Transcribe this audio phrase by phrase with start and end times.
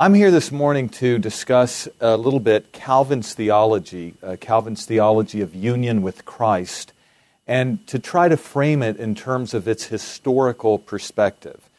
[0.00, 5.54] I'm here this morning to discuss a little bit Calvin's theology, uh, Calvin's theology of
[5.54, 6.92] union with Christ,
[7.46, 11.70] and to try to frame it in terms of its historical perspective.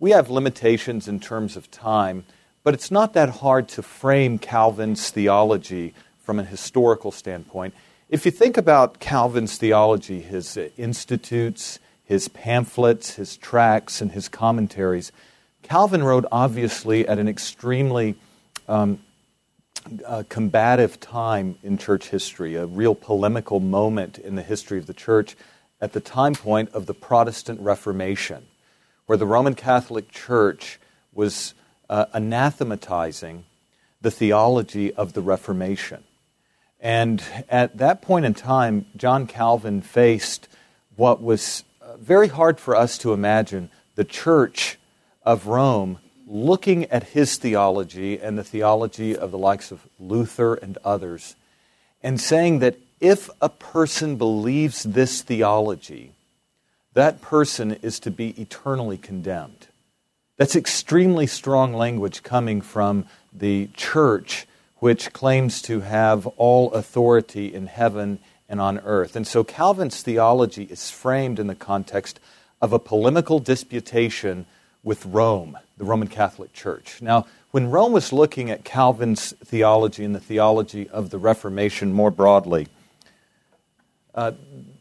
[0.00, 2.24] We have limitations in terms of time,
[2.64, 7.72] but it's not that hard to frame Calvin's theology from a historical standpoint.
[8.08, 15.12] If you think about Calvin's theology, his institutes, his pamphlets, his tracts, and his commentaries,
[15.70, 18.16] Calvin wrote obviously at an extremely
[18.66, 18.98] um,
[20.04, 24.92] uh, combative time in church history, a real polemical moment in the history of the
[24.92, 25.36] church
[25.80, 28.48] at the time point of the Protestant Reformation,
[29.06, 30.80] where the Roman Catholic Church
[31.12, 31.54] was
[31.88, 33.44] uh, anathematizing
[34.00, 36.02] the theology of the Reformation.
[36.80, 40.48] And at that point in time, John Calvin faced
[40.96, 44.78] what was uh, very hard for us to imagine the church
[45.22, 50.78] of Rome looking at his theology and the theology of the likes of Luther and
[50.84, 51.34] others
[52.02, 56.12] and saying that if a person believes this theology,
[56.94, 59.68] that person is to be eternally condemned.
[60.36, 64.46] That's extremely strong language coming from the church,
[64.78, 69.16] which claims to have all authority in heaven and on earth.
[69.16, 72.18] And so Calvin's theology is framed in the context
[72.60, 74.46] of a polemical disputation
[74.82, 77.00] with Rome, the Roman Catholic Church.
[77.02, 82.10] Now, when Rome was looking at Calvin's theology and the theology of the Reformation more
[82.10, 82.68] broadly,
[84.14, 84.32] uh,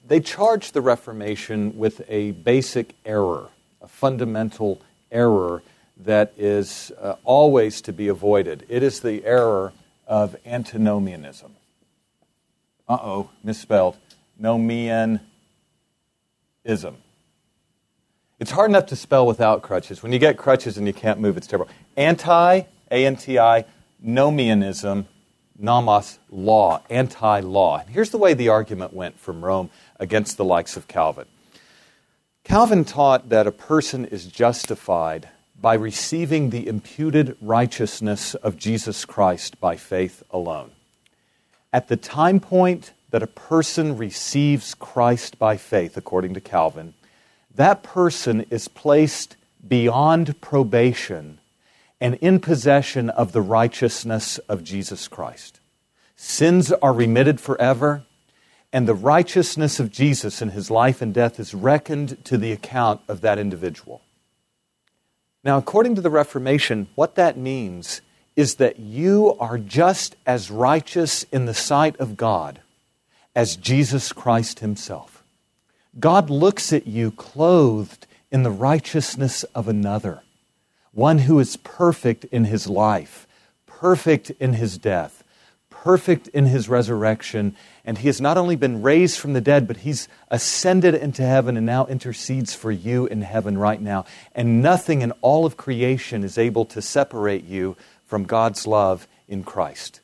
[0.08, 3.50] they charged the Reformation with a basic error,
[3.82, 5.64] a fundamental error
[5.98, 8.66] that is uh, always to be avoided.
[8.70, 9.74] It is the error
[10.08, 11.56] of antinomianism.
[12.88, 13.98] Uh oh, misspelled.
[14.42, 15.20] Nomianism.
[18.40, 20.02] It's hard enough to spell without crutches.
[20.02, 21.70] When you get crutches and you can't move, it's terrible.
[21.98, 23.66] Anti, A N T I,
[24.06, 25.06] nomianism,
[25.58, 27.84] nomos, law, anti law.
[27.90, 31.26] Here's the way the argument went from Rome against the likes of Calvin.
[32.46, 35.28] Calvin taught that a person is justified
[35.62, 40.72] by receiving the imputed righteousness of Jesus Christ by faith alone.
[41.74, 46.94] At the time point that a person receives Christ by faith, according to Calvin,
[47.60, 49.36] that person is placed
[49.68, 51.40] beyond probation
[52.00, 55.60] and in possession of the righteousness of Jesus Christ.
[56.16, 58.04] Sins are remitted forever,
[58.72, 63.02] and the righteousness of Jesus in his life and death is reckoned to the account
[63.10, 64.00] of that individual.
[65.44, 68.00] Now, according to the Reformation, what that means
[68.38, 72.62] is that you are just as righteous in the sight of God
[73.36, 75.19] as Jesus Christ himself.
[76.00, 80.22] God looks at you clothed in the righteousness of another,
[80.94, 83.28] one who is perfect in his life,
[83.66, 85.24] perfect in his death,
[85.70, 87.56] perfect in his resurrection.
[87.86, 91.58] And he has not only been raised from the dead, but he's ascended into heaven
[91.58, 94.06] and now intercedes for you in heaven right now.
[94.36, 99.44] And nothing in all of creation is able to separate you from God's love in
[99.44, 100.02] Christ.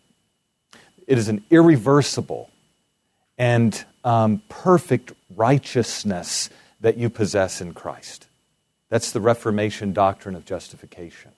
[1.08, 2.50] It is an irreversible
[3.38, 6.50] and um, perfect righteousness
[6.80, 8.28] that you possess in Christ.
[8.90, 11.32] That's the Reformation doctrine of justification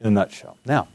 [0.00, 0.56] in a nutshell.
[0.66, 0.88] Now,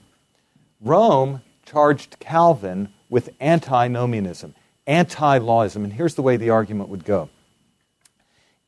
[0.81, 7.29] Rome charged Calvin with antinomianism, anti lawism, and here's the way the argument would go.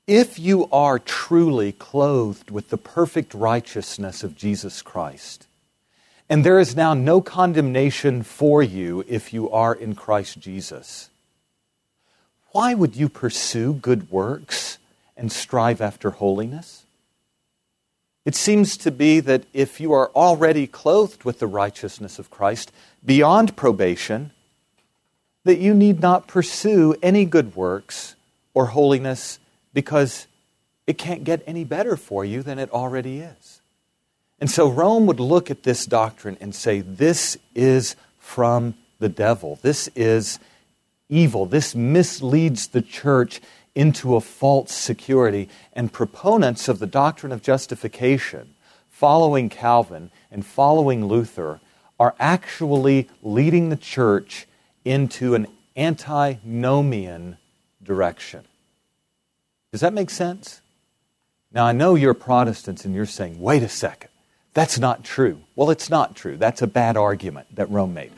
[0.06, 5.48] If you are truly clothed with the perfect righteousness of Jesus Christ,
[6.30, 11.09] and there is now no condemnation for you if you are in Christ Jesus,
[12.52, 14.78] why would you pursue good works
[15.16, 16.86] and strive after holiness?
[18.26, 22.72] It seems to be that if you are already clothed with the righteousness of Christ
[23.06, 24.32] beyond probation,
[25.46, 28.16] that you need not pursue any good works
[28.54, 29.40] or holiness
[29.74, 30.28] because
[30.86, 33.62] it can't get any better for you than it already is.
[34.40, 39.60] And so Rome would look at this doctrine and say, This is from the devil.
[39.62, 40.40] This is
[41.10, 41.46] evil.
[41.46, 43.42] This misleads the church
[43.76, 45.50] into a false security.
[45.74, 48.54] And proponents of the doctrine of justification,
[48.90, 51.60] following Calvin and following Luther,
[52.00, 54.48] are actually leading the church
[54.86, 57.38] into an antinomian
[57.84, 58.44] direction.
[59.72, 60.62] Does that make sense?
[61.52, 64.10] Now, I know you're Protestants and you're saying, wait a second,
[64.54, 65.42] that's not true.
[65.56, 66.38] Well, it's not true.
[66.38, 68.12] That's a bad argument that Rome made.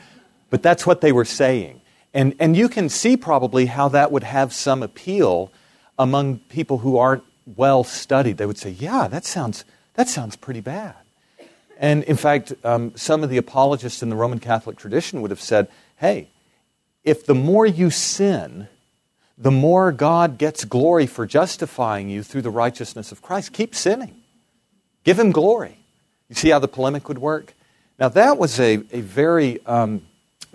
[0.50, 1.80] But that's what they were saying.
[2.14, 5.50] And, and you can see probably how that would have some appeal
[5.98, 7.24] among people who aren't
[7.56, 8.36] well studied.
[8.36, 9.64] They would say, yeah, that sounds,
[9.94, 10.94] that sounds pretty bad.
[11.78, 15.40] And in fact, um, some of the apologists in the Roman Catholic tradition would have
[15.40, 16.28] said, hey,
[17.02, 18.68] if the more you sin,
[19.36, 23.52] the more God gets glory for justifying you through the righteousness of Christ.
[23.52, 24.22] Keep sinning.
[25.02, 25.78] Give him glory.
[26.28, 27.54] You see how the polemic would work?
[27.98, 30.06] Now, that was a, a very, um,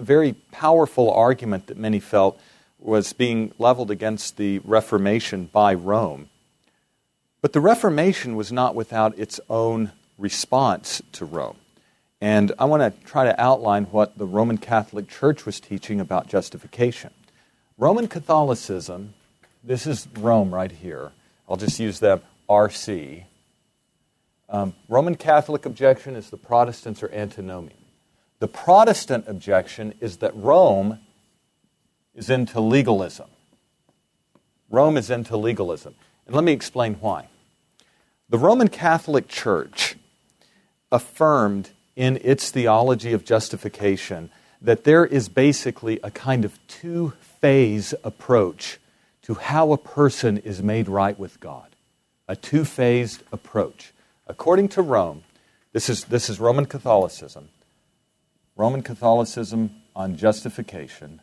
[0.04, 2.40] very powerful argument that many felt
[2.80, 6.30] was being leveled against the Reformation by Rome.
[7.42, 11.58] But the Reformation was not without its own response to Rome.
[12.20, 16.28] And I want to try to outline what the Roman Catholic Church was teaching about
[16.28, 17.12] justification.
[17.78, 19.14] Roman Catholicism,
[19.64, 21.12] this is Rome right here.
[21.48, 23.24] I'll just use them RC.
[24.50, 27.77] Um, Roman Catholic objection is the Protestants are antinomian.
[28.40, 31.00] The Protestant objection is that Rome
[32.14, 33.30] is into legalism.
[34.70, 35.96] Rome is into legalism.
[36.26, 37.30] And let me explain why.
[38.30, 39.96] The Roman Catholic Church
[40.92, 44.30] affirmed in its theology of justification
[44.62, 48.80] that there is basically a kind of two phase approach
[49.22, 51.76] to how a person is made right with God.
[52.28, 53.94] A two phased approach.
[54.28, 55.24] According to Rome,
[55.74, 57.50] this is, this is Roman Catholicism,
[58.58, 61.22] Roman Catholicism on justification.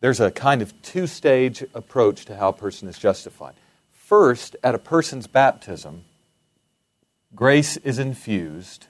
[0.00, 3.54] There's a kind of two stage approach to how a person is justified.
[3.90, 6.04] First, at a person's baptism,
[7.34, 8.86] grace is infused.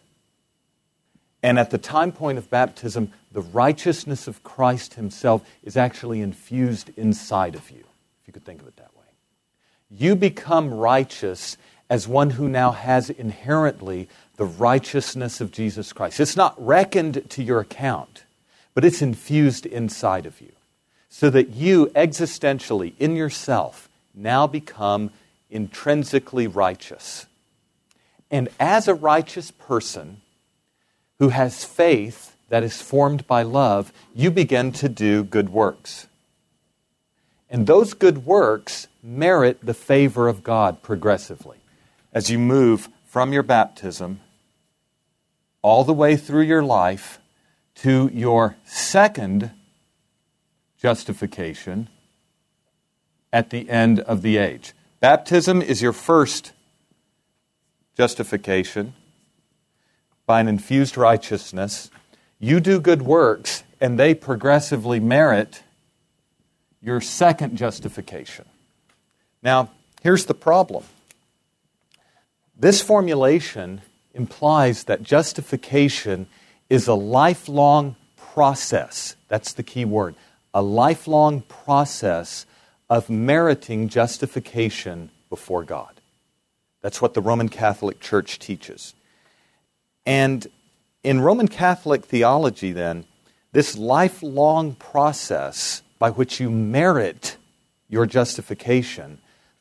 [1.40, 6.90] And at the time point of baptism, the righteousness of Christ Himself is actually infused
[6.96, 7.84] inside of you,
[8.22, 9.05] if you could think of it that way.
[9.88, 11.56] You become righteous
[11.88, 16.20] as one who now has inherently the righteousness of Jesus Christ.
[16.20, 18.25] It's not reckoned to your account,
[18.75, 20.52] but it's infused inside of you.
[21.08, 25.10] So that you, existentially, in yourself, now become
[25.48, 27.26] intrinsically righteous.
[28.31, 30.20] And as a righteous person
[31.20, 36.08] who has faith that is formed by love, you begin to do good works.
[37.48, 41.58] And those good works merit the favor of God progressively
[42.12, 44.20] as you move from your baptism
[45.64, 47.19] all the way through your life
[47.75, 49.50] to your second
[50.76, 51.88] justification
[53.32, 54.75] at the end of the age.
[55.00, 56.52] Baptism is your first
[57.96, 58.93] justification
[60.26, 61.90] by an infused righteousness.
[62.38, 65.62] You do good works, and they progressively merit
[66.82, 68.44] your second justification.
[69.43, 69.70] Now,
[70.02, 70.84] here's the problem
[72.55, 73.81] this formulation
[74.14, 76.26] implies that justification
[76.70, 79.16] is a lifelong process.
[79.28, 80.14] That's the key word.
[80.55, 82.46] A lifelong process
[82.88, 86.00] of meriting justification before God.
[86.81, 88.94] That's what the Roman Catholic Church teaches.
[90.06, 90.46] And
[91.02, 93.06] in Roman Catholic theology, then,
[93.52, 97.37] this lifelong process by which you merit
[97.88, 99.19] your justification,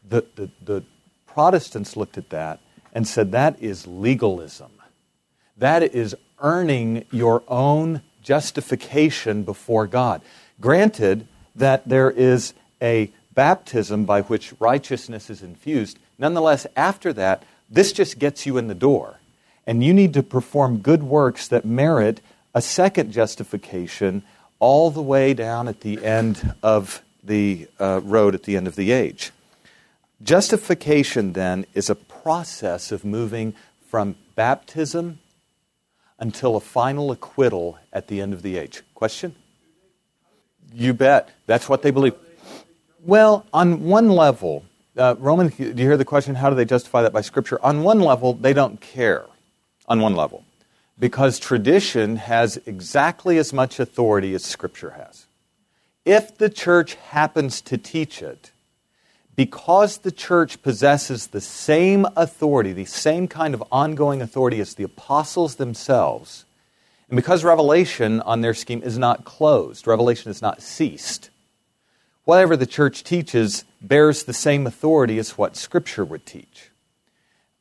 [0.07, 0.83] the, the, the
[1.25, 2.59] Protestants looked at that
[2.93, 4.71] and said that is legalism.
[5.57, 10.21] That is earning your own justification before God.
[10.61, 15.97] Granted that there is a baptism by which righteousness is infused.
[16.17, 19.19] Nonetheless, after that, this just gets you in the door.
[19.65, 22.21] And you need to perform good works that merit
[22.53, 24.23] a second justification
[24.59, 28.75] all the way down at the end of the uh, road, at the end of
[28.75, 29.31] the age.
[30.23, 33.53] Justification, then, is a process of moving
[33.89, 35.19] from baptism
[36.17, 38.81] until a final acquittal at the end of the age.
[38.95, 39.35] Question?
[40.73, 41.29] You bet.
[41.45, 42.15] That's what they believe.
[43.05, 44.63] Well, on one level,
[44.95, 47.59] uh, Roman, do you hear the question, how do they justify that by Scripture?
[47.61, 49.25] On one level, they don't care.
[49.87, 50.45] On one level.
[50.97, 55.25] Because tradition has exactly as much authority as Scripture has.
[56.05, 58.52] If the church happens to teach it,
[59.35, 64.83] because the church possesses the same authority, the same kind of ongoing authority as the
[64.83, 66.45] apostles themselves,
[67.09, 71.29] and because revelation on their scheme is not closed, revelation is not ceased,
[72.25, 76.69] whatever the church teaches bears the same authority as what Scripture would teach.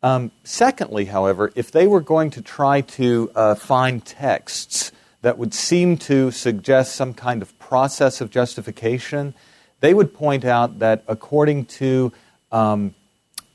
[0.03, 4.91] Um, secondly, however, if they were going to try to uh, find texts
[5.23, 9.35] that would seem to suggest some kind of process of justification,
[9.83, 12.13] they would point out that according to
[12.53, 12.95] um,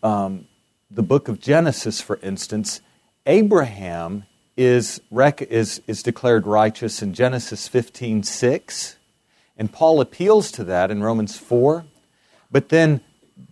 [0.03, 0.45] um,
[0.91, 2.81] the book of Genesis, for instance,
[3.25, 4.25] Abraham
[4.57, 8.97] is, rec- is, is declared righteous in Genesis 15 6.
[9.55, 11.85] And Paul appeals to that in Romans 4.
[12.51, 12.99] But then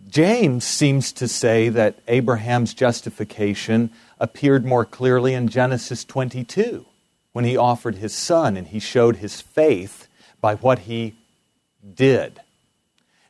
[0.06, 3.90] James seems to say that Abraham's justification
[4.20, 6.84] appeared more clearly in Genesis 22
[7.32, 10.08] when he offered his son and he showed his faith
[10.42, 11.14] by what he
[11.94, 12.40] did.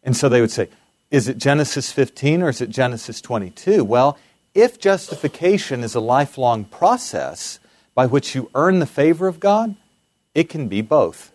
[0.07, 0.69] And so they would say,
[1.11, 3.85] is it Genesis 15 or is it Genesis 22?
[3.85, 4.17] Well,
[4.55, 7.59] if justification is a lifelong process
[7.95, 9.75] by which you earn the favor of God,
[10.35, 11.33] it can be both.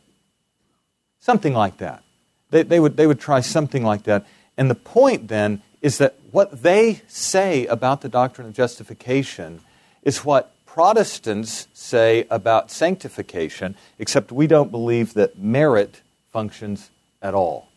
[1.20, 2.04] Something like that.
[2.50, 4.26] They, they, would, they would try something like that.
[4.58, 9.60] And the point then is that what they say about the doctrine of justification
[10.04, 16.02] is what Protestants say about sanctification, except we don't believe that merit
[16.32, 16.90] functions
[17.22, 17.71] at all.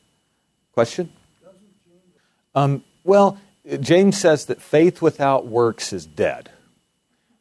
[0.75, 1.13] Question?
[2.55, 3.39] Um, well,
[3.81, 6.51] James says that faith without works is dead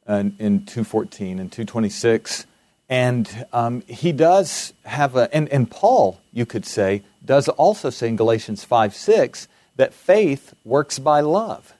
[0.07, 2.45] in, in 214 and 226.
[2.89, 8.09] And um, he does have a, and, and Paul, you could say, does also say
[8.09, 9.47] in Galatians 5 6
[9.77, 11.73] that faith works by love.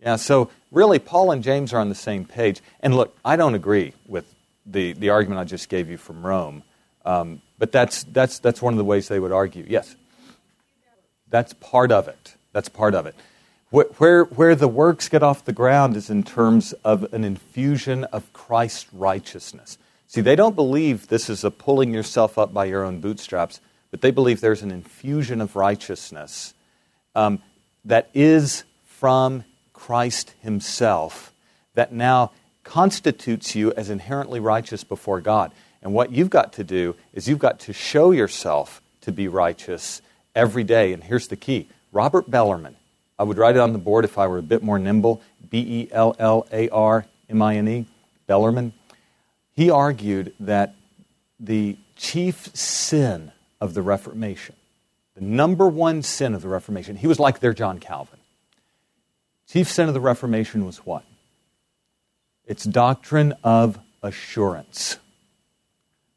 [0.00, 2.62] Yeah, so really, Paul and James are on the same page.
[2.80, 4.24] And look, I don't agree with
[4.64, 6.62] the, the argument I just gave you from Rome,
[7.04, 9.66] um, but that's, that's, that's one of the ways they would argue.
[9.68, 9.94] Yes?
[11.34, 12.36] That's part of it.
[12.52, 13.16] That's part of it.
[13.70, 18.32] Where, where the works get off the ground is in terms of an infusion of
[18.32, 19.76] Christ's righteousness.
[20.06, 23.58] See, they don't believe this is a pulling yourself up by your own bootstraps,
[23.90, 26.54] but they believe there's an infusion of righteousness
[27.16, 27.42] um,
[27.84, 31.32] that is from Christ Himself
[31.74, 32.30] that now
[32.62, 35.50] constitutes you as inherently righteous before God.
[35.82, 40.00] And what you've got to do is you've got to show yourself to be righteous
[40.34, 40.92] every day.
[40.92, 42.76] And here's the key Robert Bellarmine,
[43.18, 45.22] I would write it on the board if I were a bit more nimble.
[45.48, 47.86] B E L L A R M I N E,
[48.26, 48.72] Bellarmine.
[49.54, 50.74] He argued that
[51.38, 54.56] the chief sin of the Reformation,
[55.14, 58.18] the number one sin of the Reformation, he was like their John Calvin.
[59.48, 61.04] Chief sin of the Reformation was what?
[62.46, 64.98] It's doctrine of assurance.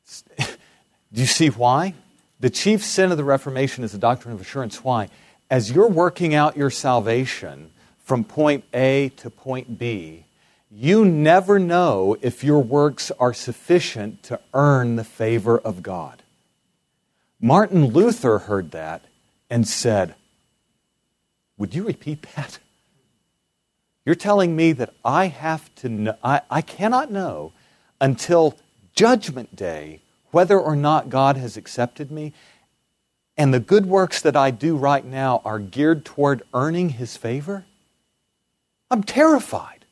[0.38, 1.94] Do you see why?
[2.40, 4.84] The chief sin of the Reformation is the doctrine of assurance.
[4.84, 5.10] Why?
[5.50, 7.72] as you're working out your salvation
[8.04, 10.26] from point A to point B,
[10.70, 16.24] you never know if your works are sufficient to earn the favor of God.
[17.40, 19.06] Martin Luther heard that
[19.50, 20.16] and said,
[21.58, 22.60] Would you repeat that?
[24.06, 27.54] You're telling me that I have to know, I, I cannot know
[28.00, 28.58] until
[28.94, 30.02] Judgment Day
[30.38, 32.32] whether or not God has accepted me
[33.38, 37.66] and the good works that I do right now are geared toward earning His favor,
[38.92, 39.84] I'm terrified.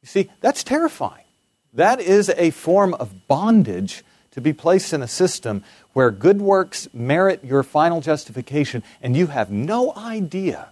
[0.00, 1.26] You see, that's terrifying.
[1.74, 6.88] That is a form of bondage to be placed in a system where good works
[6.94, 10.70] merit your final justification, and you have no idea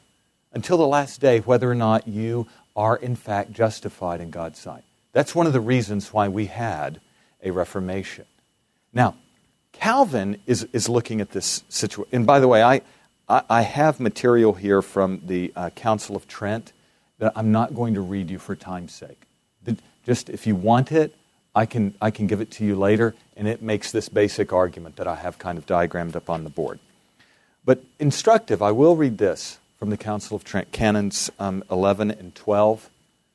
[0.54, 4.84] until the last day whether or not you are in fact justified in God's sight.
[5.12, 7.02] That's one of the reasons why we had
[7.42, 8.24] a Reformation.
[8.96, 9.14] Now,
[9.72, 12.08] Calvin is, is looking at this situation.
[12.12, 12.80] And by the way, I,
[13.28, 16.72] I, I have material here from the uh, Council of Trent
[17.18, 19.20] that I'm not going to read you for time's sake.
[20.06, 21.14] Just if you want it,
[21.54, 24.96] I can, I can give it to you later, and it makes this basic argument
[24.96, 26.78] that I have kind of diagrammed up on the board.
[27.66, 32.34] But instructive, I will read this from the Council of Trent, Canons um, 11 and
[32.34, 32.88] 12.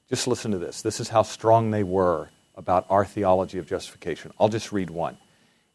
[0.09, 0.81] Just listen to this.
[0.81, 4.31] This is how strong they were about our theology of justification.
[4.39, 5.17] I'll just read one.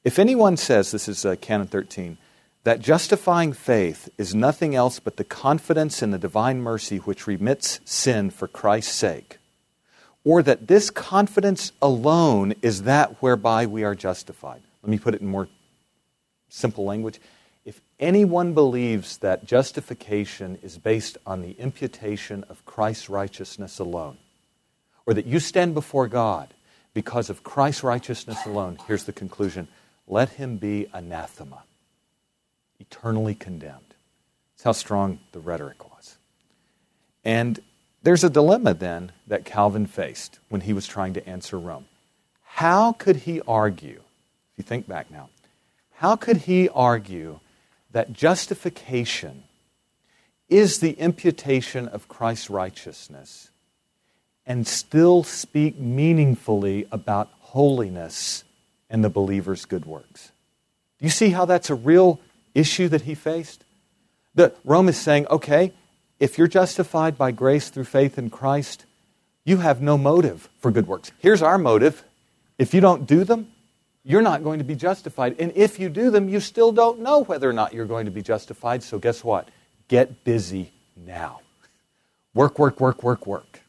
[0.07, 2.17] If anyone says, this is uh, Canon 13,
[2.63, 7.81] that justifying faith is nothing else but the confidence in the divine mercy which remits
[7.85, 9.39] sin for Christ's sake,
[10.23, 14.63] or that this confidence alone is that whereby we are justified.
[14.85, 15.49] Let me put it in more
[16.51, 17.19] simple language.
[17.65, 24.19] If anyone believes that justification is based on the imputation of Christ's righteousness alone,
[25.05, 26.55] or that you stand before God
[26.95, 29.67] because of Christ's righteousness alone, here's the conclusion
[30.07, 31.63] let him be anathema,
[32.79, 33.95] eternally condemned.
[34.55, 36.17] That's how strong the rhetoric was.
[37.25, 37.59] And
[38.03, 41.87] there's a dilemma then that Calvin faced when he was trying to answer Rome.
[42.43, 44.01] How could he argue,
[44.53, 45.29] if you think back now,
[45.95, 47.41] how could he argue
[47.91, 49.43] that justification
[50.49, 53.51] is the imputation of Christ's righteousness
[54.47, 58.45] and still speak meaningfully about holiness
[58.89, 60.33] and the believer's good works.
[60.99, 62.21] Do you see how that's a real
[62.55, 63.65] issue that he faced?
[64.35, 65.73] The, Rome is saying, okay,
[66.19, 68.87] if you're justified by grace through faith in Christ,
[69.45, 71.13] you have no motive for good works.
[71.19, 72.05] Here's our motive.
[72.59, 73.53] If you don't do them,
[74.03, 75.37] you're not going to be justified.
[75.39, 78.11] And if you do them, you still don't know whether or not you're going to
[78.11, 78.83] be justified.
[78.83, 79.49] So guess what?
[79.89, 81.41] Get busy now.
[82.35, 83.63] Work, work, work, work, work.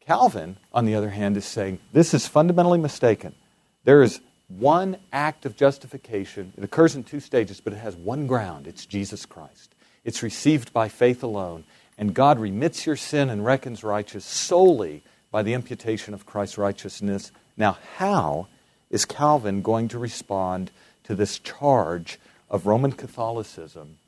[0.00, 3.34] Calvin, on the other hand, is saying this is fundamentally mistaken.
[3.84, 6.52] There is one act of justification.
[6.56, 9.74] It occurs in two stages, but it has one ground it's Jesus Christ.
[10.04, 11.64] It's received by faith alone,
[11.98, 17.30] and God remits your sin and reckons righteous solely by the imputation of Christ's righteousness.
[17.56, 18.48] Now, how
[18.90, 20.70] is Calvin going to respond
[21.04, 22.18] to this charge
[22.48, 23.98] of Roman Catholicism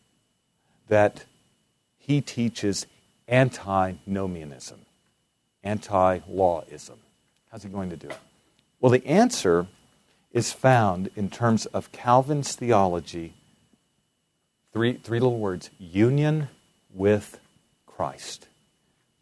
[0.89, 1.25] that
[1.99, 2.87] he teaches
[3.29, 4.81] antinomianism,
[5.63, 6.99] anti lawism?
[7.51, 8.19] How's he going to do it?
[8.83, 9.69] Well, the answer
[10.33, 13.33] is found in terms of Calvin's theology.
[14.73, 16.49] Three, three little words union
[16.93, 17.39] with
[17.87, 18.49] Christ.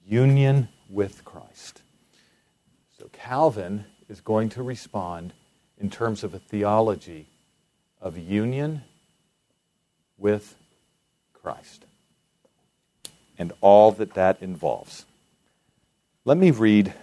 [0.06, 1.82] Union with Christ.
[2.98, 5.34] So Calvin is going to respond
[5.78, 7.26] in terms of a theology
[8.00, 8.80] of union
[10.16, 10.56] with
[11.34, 11.84] Christ
[13.38, 15.04] and all that that involves.
[16.24, 16.94] Let me read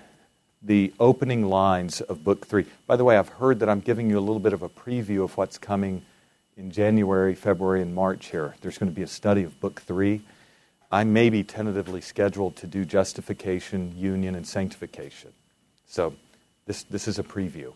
[0.61, 2.65] the opening lines of Book 3.
[2.87, 5.23] By the way, I've heard that I'm giving you a little bit of a preview
[5.23, 6.03] of what's coming
[6.57, 8.55] in January, February, and March here.
[8.61, 10.21] There's going to be a study of Book 3.
[10.91, 15.33] I may be tentatively scheduled to do justification, union, and sanctification.
[15.85, 16.15] So
[16.65, 17.73] this, this is a preview.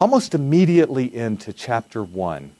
[0.00, 2.52] Almost immediately into chapter 1,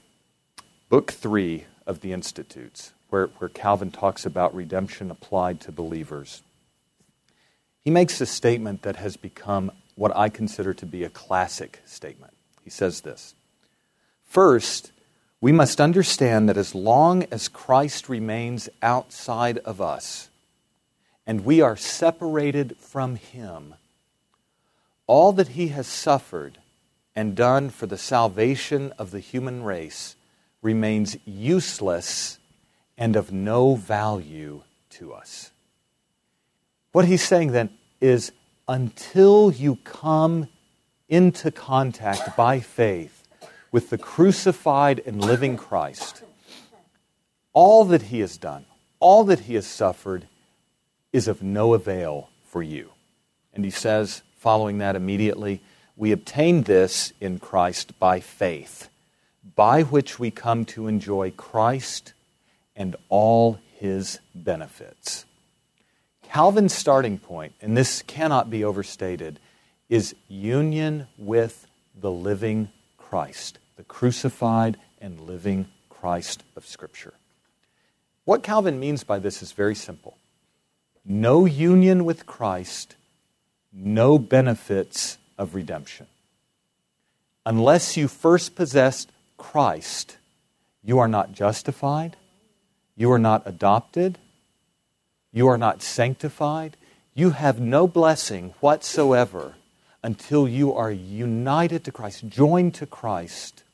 [0.89, 6.43] book 3 of the Institutes, where, where Calvin talks about redemption applied to believers,
[7.85, 12.33] he makes a statement that has become what I consider to be a classic statement.
[12.63, 13.35] He says this
[14.25, 14.93] First,
[15.41, 20.31] we must understand that as long as Christ remains outside of us
[21.27, 23.75] and we are separated from Him,
[25.07, 26.59] all that He has suffered
[27.15, 30.17] and done for the salvation of the human race
[30.63, 32.39] remains useless
[32.97, 35.51] and of no value to us.
[36.95, 37.71] What he's saying then
[38.01, 38.31] is
[38.69, 40.47] until you come
[41.09, 43.27] into contact by faith
[43.73, 46.23] with the crucified and living Christ,
[47.53, 48.65] all that he has done,
[49.01, 50.29] all that he has suffered,
[51.13, 52.93] is of no avail for you.
[53.53, 55.61] And he says, following that immediately,
[55.97, 58.89] we obtain this in Christ by faith,
[59.57, 62.13] by which we come to enjoy Christ
[62.77, 65.25] and all his benefits.
[66.35, 69.39] Calvin's starting point, and this cannot be overstated,
[69.89, 77.15] is union with the living Christ, the crucified and living Christ of Scripture.
[78.25, 80.17] What Calvin means by this is very simple
[81.05, 82.97] no union with Christ,
[83.73, 86.09] no benefits of redemption.
[87.47, 90.17] Unless you first possessed Christ,
[90.83, 92.17] you are not justified,
[92.97, 94.19] you are not adopted,
[95.35, 96.77] you are not sanctified,
[97.13, 99.55] you have no blessing whatsoever
[100.03, 103.65] until you are united to Christ, joined to Christ,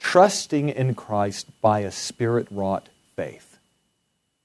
[0.00, 3.58] trusting in Christ by a spirit wrought faith.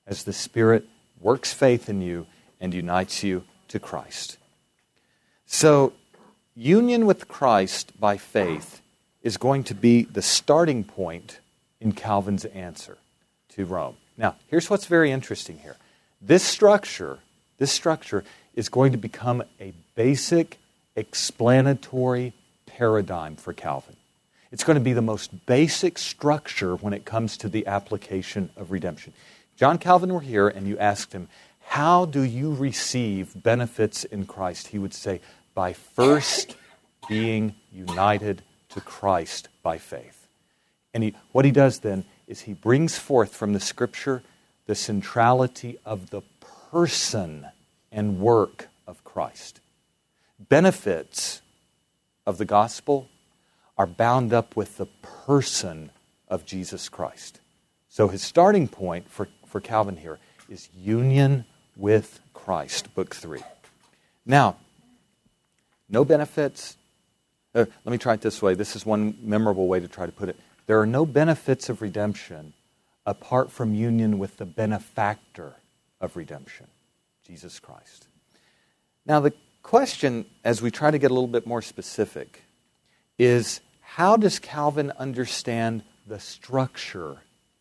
[0.05, 0.85] As the Spirit
[1.19, 2.27] works faith in you
[2.61, 4.37] and unites you to Christ.
[5.47, 5.93] So,
[6.53, 8.81] union with Christ by faith
[9.23, 11.39] is going to be the starting point
[11.81, 12.99] in Calvin's answer
[13.49, 13.97] to Rome.
[14.15, 15.77] Now, here's what's very interesting here.
[16.25, 17.19] This structure,
[17.59, 18.23] this structure
[18.55, 20.57] is going to become a basic
[20.95, 22.33] explanatory
[22.65, 23.95] paradigm for Calvin.
[24.51, 28.71] It's going to be the most basic structure when it comes to the application of
[28.71, 29.13] redemption.
[29.55, 31.27] John Calvin were here and you asked him,
[31.59, 34.69] How do you receive benefits in Christ?
[34.69, 35.21] He would say,
[35.53, 36.55] By first
[37.07, 40.27] being united to Christ by faith.
[40.91, 44.23] And he, what he does then is he brings forth from the scripture
[44.65, 46.21] the centrality of the
[46.71, 47.47] person
[47.91, 49.59] and work of Christ.
[50.39, 51.41] Benefits
[52.25, 53.07] of the gospel
[53.77, 54.87] are bound up with the
[55.25, 55.91] person
[56.27, 57.39] of Jesus Christ.
[57.89, 61.45] So his starting point for, for Calvin here is union
[61.77, 63.43] with Christ, book three.
[64.25, 64.57] Now,
[65.87, 66.77] no benefits,
[67.53, 68.55] uh, let me try it this way.
[68.55, 70.37] This is one memorable way to try to put it.
[70.67, 72.53] There are no benefits of redemption
[73.05, 75.55] apart from union with the benefactor
[76.01, 76.67] of redemption,
[77.25, 78.07] Jesus Christ.
[79.05, 82.43] Now, the question, as we try to get a little bit more specific,
[83.17, 87.17] is how does Calvin understand the structure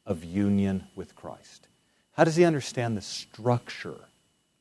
[0.06, 1.68] of union with Christ?
[2.12, 4.08] How does he understand the structure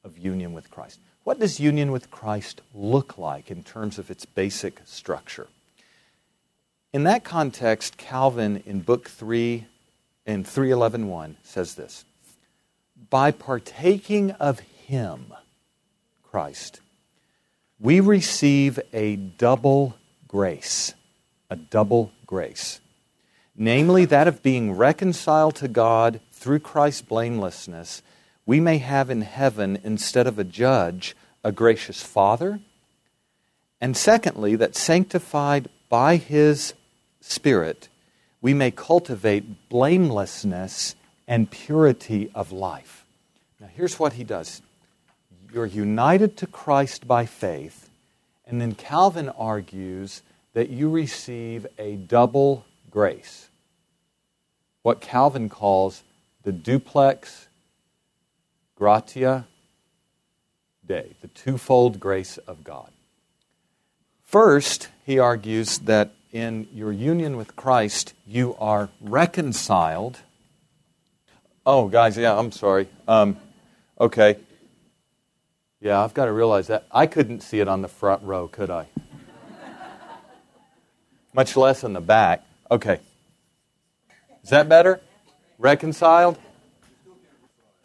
[0.04, 1.00] of union with Christ?
[1.24, 5.48] What does union with Christ look like in terms of its basic structure?
[6.91, 9.65] In that context, Calvin in Book 3
[10.26, 12.06] in 311.1 says this
[13.10, 15.34] By partaking of Him,
[16.24, 16.82] Christ,
[17.80, 20.94] we receive a double grace.
[21.50, 22.80] A double grace.
[23.56, 28.02] Namely, that of being reconciled to God through Christ's blamelessness,
[28.46, 32.60] we may have in heaven, instead of a judge, a gracious Father.
[33.80, 36.74] And secondly, that sanctified by His
[37.22, 37.90] Spirit,
[38.43, 40.95] we may cultivate blamelessness
[41.29, 43.06] and purity of life.
[43.60, 44.62] Now, here's what he does
[45.51, 47.89] you're united to Christ by faith,
[48.45, 50.21] and then Calvin argues
[50.53, 53.47] that you receive a double grace.
[54.82, 56.03] What Calvin calls
[56.43, 57.47] the duplex
[58.75, 59.47] gratia
[60.86, 62.89] Dei, the twofold grace of God.
[64.25, 70.19] First, he argues that in your union with Christ, you are reconciled.
[71.65, 72.89] Oh, guys, yeah, I'm sorry.
[73.08, 73.38] Um,
[74.02, 74.38] okay.
[75.80, 76.88] Yeah, I've got to realize that.
[76.91, 78.88] I couldn't see it on the front row, could I?
[81.34, 82.43] Much less in the back.
[82.69, 83.00] Okay.
[84.43, 85.00] Is that better?
[85.58, 86.38] Reconciled?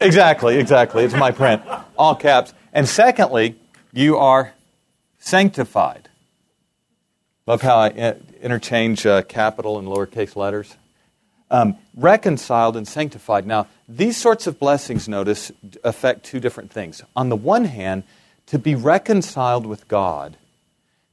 [0.01, 1.03] Exactly, exactly.
[1.03, 1.61] It's my print.
[1.97, 2.53] All caps.
[2.73, 3.59] And secondly,
[3.93, 4.53] you are
[5.19, 6.08] sanctified.
[7.49, 10.77] Love how I interchange uh, capital and lowercase letters.
[11.49, 13.47] Um, reconciled and sanctified.
[13.47, 15.51] Now, these sorts of blessings, notice,
[15.83, 17.01] affect two different things.
[17.15, 18.03] On the one hand,
[18.45, 20.37] to be reconciled with God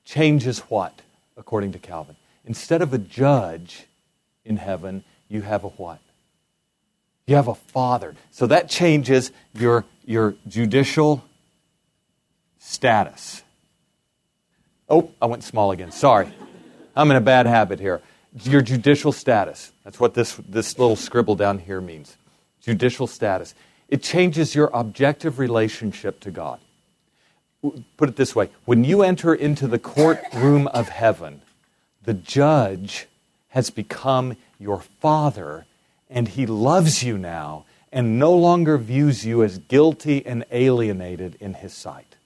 [0.05, 1.01] changes what,
[1.38, 2.16] according to Calvin?
[2.44, 3.87] Instead of a judge
[4.44, 6.01] in heaven, you have a what?
[7.27, 8.14] You have a father.
[8.31, 11.25] So that changes your, your judicial
[12.59, 13.42] status.
[14.88, 15.90] Oh, I went small again.
[15.90, 16.29] Sorry.
[16.94, 18.01] I'm in a bad habit here.
[18.44, 19.72] Your judicial status.
[19.85, 22.16] That's what this, this little scribble down here means.
[22.61, 23.55] Judicial status.
[23.88, 26.61] It changes your objective relationship to God.
[27.96, 31.42] Put it this way when you enter into the courtroom of heaven,
[32.03, 33.07] the judge
[33.49, 35.66] has become your father,
[36.09, 41.55] and he loves you now and no longer views you as guilty and alienated in
[41.55, 42.16] his sight.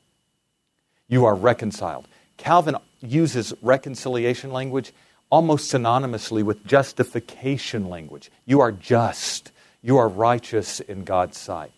[1.08, 2.08] You are reconciled.
[2.40, 4.92] Calvin uses reconciliation language
[5.28, 8.30] almost synonymously with justification language.
[8.46, 11.70] You are just, you are righteous in God's sight.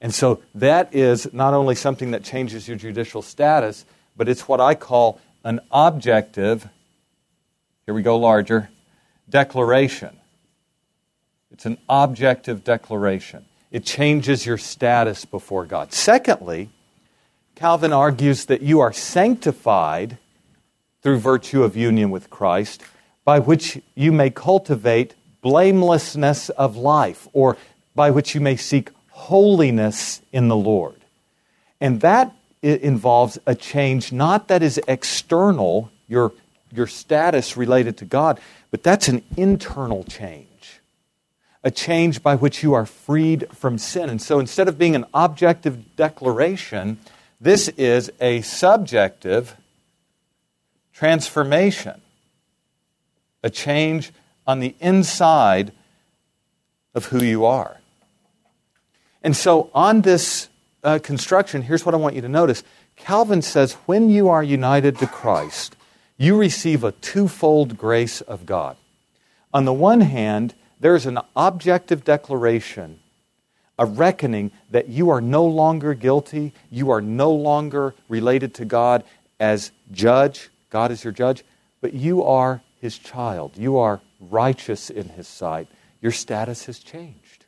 [0.00, 3.84] And so that is not only something that changes your judicial status,
[4.16, 6.68] but it's what I call an objective,
[7.86, 8.70] here we go larger,
[9.30, 10.16] declaration.
[11.52, 13.44] It's an objective declaration.
[13.70, 15.92] It changes your status before God.
[15.92, 16.70] Secondly,
[17.58, 20.16] Calvin argues that you are sanctified
[21.02, 22.84] through virtue of union with Christ,
[23.24, 27.56] by which you may cultivate blamelessness of life, or
[27.96, 31.00] by which you may seek holiness in the Lord.
[31.80, 36.32] And that involves a change not that is external, your,
[36.72, 38.38] your status related to God,
[38.70, 40.78] but that's an internal change.
[41.64, 44.08] A change by which you are freed from sin.
[44.10, 46.98] And so instead of being an objective declaration,
[47.40, 49.56] this is a subjective
[50.92, 52.00] transformation,
[53.42, 54.12] a change
[54.46, 55.72] on the inside
[56.94, 57.80] of who you are.
[59.22, 60.48] And so, on this
[60.82, 62.62] uh, construction, here's what I want you to notice
[62.96, 65.76] Calvin says when you are united to Christ,
[66.16, 68.76] you receive a twofold grace of God.
[69.54, 73.00] On the one hand, there's an objective declaration,
[73.78, 79.04] a reckoning that you are no longer guilty, you are no longer related to God
[79.38, 81.44] as judge, God is your judge,
[81.80, 83.56] but you are his child.
[83.56, 85.68] You are righteous in his sight.
[86.00, 87.46] Your status has changed.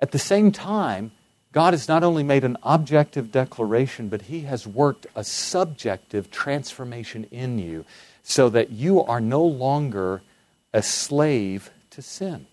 [0.00, 1.12] At the same time,
[1.52, 7.24] God has not only made an objective declaration, but He has worked a subjective transformation
[7.30, 7.84] in you
[8.22, 10.22] so that you are no longer
[10.72, 12.46] a slave to sin.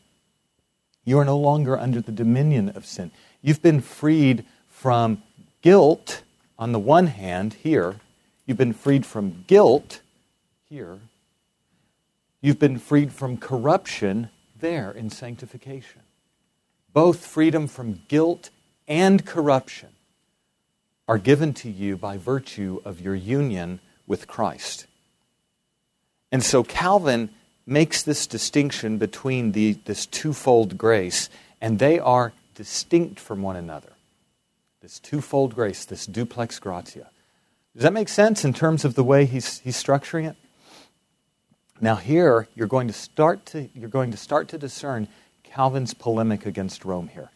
[1.08, 3.12] You are no longer under the dominion of sin.
[3.42, 5.24] You've been freed from
[5.62, 6.22] guilt
[6.60, 7.96] on the one hand, here,
[8.48, 10.00] You've been freed from guilt
[10.70, 11.00] here.
[12.40, 16.02] You've been freed from corruption there in sanctification.
[16.94, 18.50] Both freedom from guilt
[18.88, 19.90] and corruption
[21.10, 24.88] are given to you by virtue of your union with Christ.
[26.32, 27.30] And so Calvin
[27.68, 31.30] makes this distinction between the, this twofold grace,
[31.62, 33.92] and they are distinct from one another.
[34.82, 37.10] This twofold grace, this duplex gratia.
[37.74, 40.36] Does that make sense in terms of the way he's, he's structuring it?
[41.80, 45.08] Now here you're going to start to you're going to start to discern
[45.44, 47.30] Calvin's polemic against Rome here.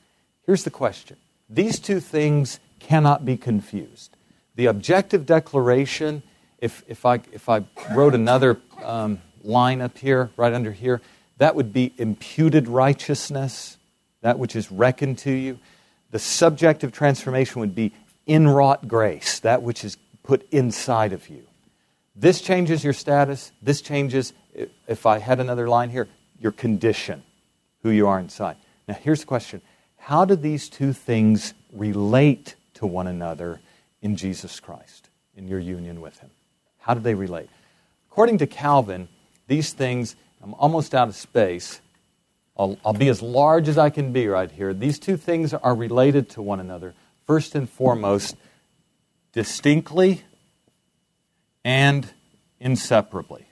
[0.47, 1.17] Here's the question.
[1.47, 4.15] These two things cannot be confused.
[4.55, 6.23] the objective declaration,
[6.59, 7.63] if, if, I, if I
[7.93, 11.01] wrote another um, line up here, right under here,
[11.37, 13.77] that would be imputed righteousness,
[14.21, 15.59] that which is reckoned to you.
[16.11, 17.93] The subjective transformation would be
[18.27, 21.43] inwrought grace, that which is put inside of you.
[22.15, 23.51] This changes your status.
[23.61, 24.33] This changes,
[24.87, 26.07] if I had another line here,
[26.39, 27.23] your condition,
[27.83, 28.57] who you are inside.
[28.87, 29.61] Now, here's the question
[29.97, 33.61] How do these two things relate to one another
[34.01, 36.29] in Jesus Christ, in your union with Him?
[36.79, 37.49] How do they relate?
[38.11, 39.07] According to Calvin,
[39.51, 41.81] these things, I'm almost out of space.
[42.57, 44.73] I'll, I'll, be as large as I can be right here.
[44.73, 46.93] These two things are related to one another.
[47.27, 48.37] First and foremost,
[49.33, 50.23] distinctly
[51.65, 52.09] and
[52.61, 53.45] inseparably.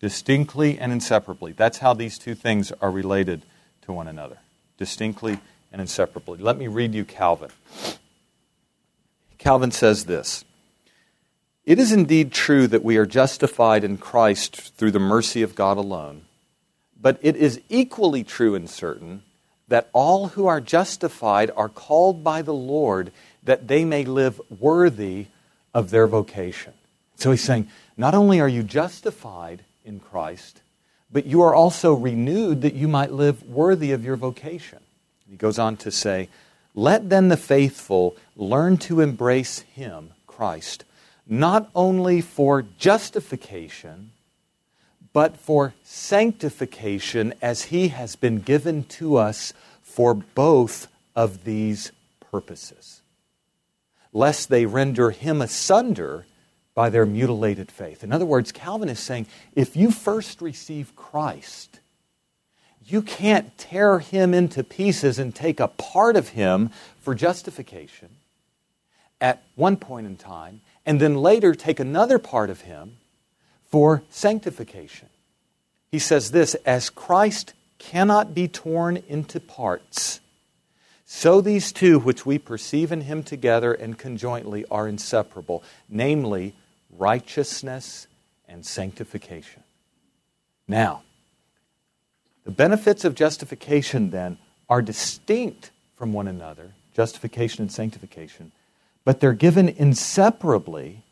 [0.00, 1.52] Distinctly and inseparably.
[1.52, 3.46] That's how these two things are related
[3.82, 4.36] to one another.
[4.76, 5.40] Distinctly
[5.72, 6.40] and inseparably.
[6.40, 7.50] Let me read you Calvin.
[9.38, 10.44] Calvin says this
[11.68, 15.76] It is indeed true that we are justified in Christ through the mercy of God
[15.76, 16.22] alone,
[16.98, 19.22] but it is equally true and certain
[19.68, 25.26] that all who are justified are called by the Lord that they may live worthy
[25.74, 26.72] of their vocation.
[27.16, 30.62] So he's saying, not only are you justified in Christ,
[31.12, 34.78] but you are also renewed that you might live worthy of your vocation.
[35.28, 36.30] He goes on to say,
[36.74, 40.84] Let then the faithful learn to embrace him, Christ,
[41.28, 44.10] not only for justification,
[45.12, 51.92] but for sanctification as he has been given to us for both of these
[52.30, 53.02] purposes,
[54.12, 56.24] lest they render him asunder
[56.74, 58.04] by their mutilated faith.
[58.04, 61.80] In other words, Calvin is saying if you first receive Christ,
[62.86, 68.08] you can't tear him into pieces and take a part of him for justification
[69.20, 72.96] at one point in time, and then later take another part of him
[73.66, 75.10] for sanctification.
[75.90, 80.20] He says this as Christ cannot be torn into parts,
[81.04, 86.54] so these two, which we perceive in him together and conjointly, are inseparable, namely,
[86.90, 88.06] righteousness
[88.46, 89.62] and sanctification.
[90.66, 91.02] Now,
[92.44, 94.38] the benefits of justification then
[94.70, 98.52] are distinct from one another, justification and sanctification,
[99.04, 101.02] but they're given inseparably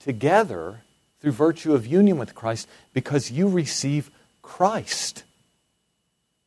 [0.00, 0.82] together
[1.20, 4.10] through virtue of union with Christ because you receive
[4.42, 5.24] Christ.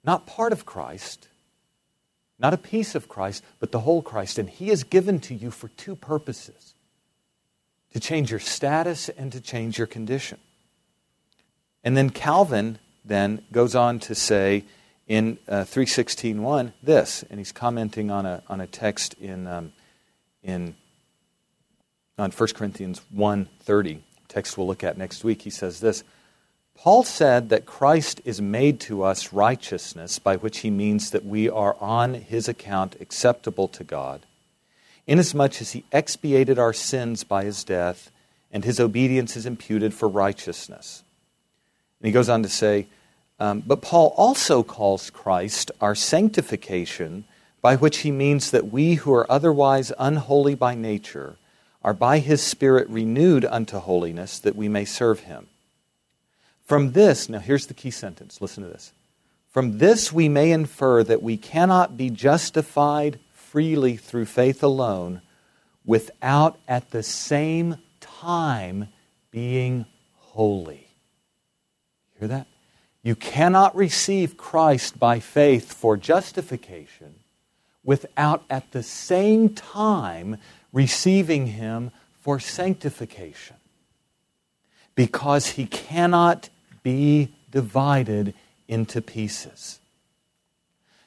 [0.04, 1.28] Not part of Christ,
[2.38, 4.38] not a piece of Christ, but the whole Christ.
[4.38, 6.74] And He is given to you for two purposes
[7.94, 10.38] to change your status and to change your condition.
[11.84, 14.66] And then Calvin then goes on to say
[15.08, 19.72] in uh, 316.1 this, and he's commenting on a, on a text in, um,
[20.46, 20.76] in
[22.18, 25.42] on 1 Corinthians 1.30, text we'll look at next week.
[25.42, 26.06] He says this,
[26.78, 31.50] Paul said that Christ is made to us righteousness, by which he means that we
[31.50, 34.26] are on his account acceptable to God
[35.08, 38.12] inasmuch as he expiated our sins by his death,
[38.52, 41.04] and his obedience is imputed for righteousness.
[42.00, 42.88] And he goes on to say,
[43.40, 47.26] um, But Paul also calls Christ our sanctification,
[47.66, 51.36] by which he means that we who are otherwise unholy by nature
[51.84, 55.48] are by his Spirit renewed unto holiness, that we may serve him.
[56.62, 58.94] From this, now here's the key sentence, listen to this.
[59.50, 65.24] From this we may infer that we cannot be justified freely through faith alone
[65.84, 68.90] without at the same time
[69.32, 70.86] being holy.
[72.20, 72.46] Hear that?
[73.02, 77.16] You cannot receive Christ by faith for justification
[77.86, 80.38] without at the same time
[80.74, 83.56] receiving Him for sanctification.
[84.96, 86.50] Because He cannot
[86.84, 88.34] be divided
[88.68, 89.80] into pieces.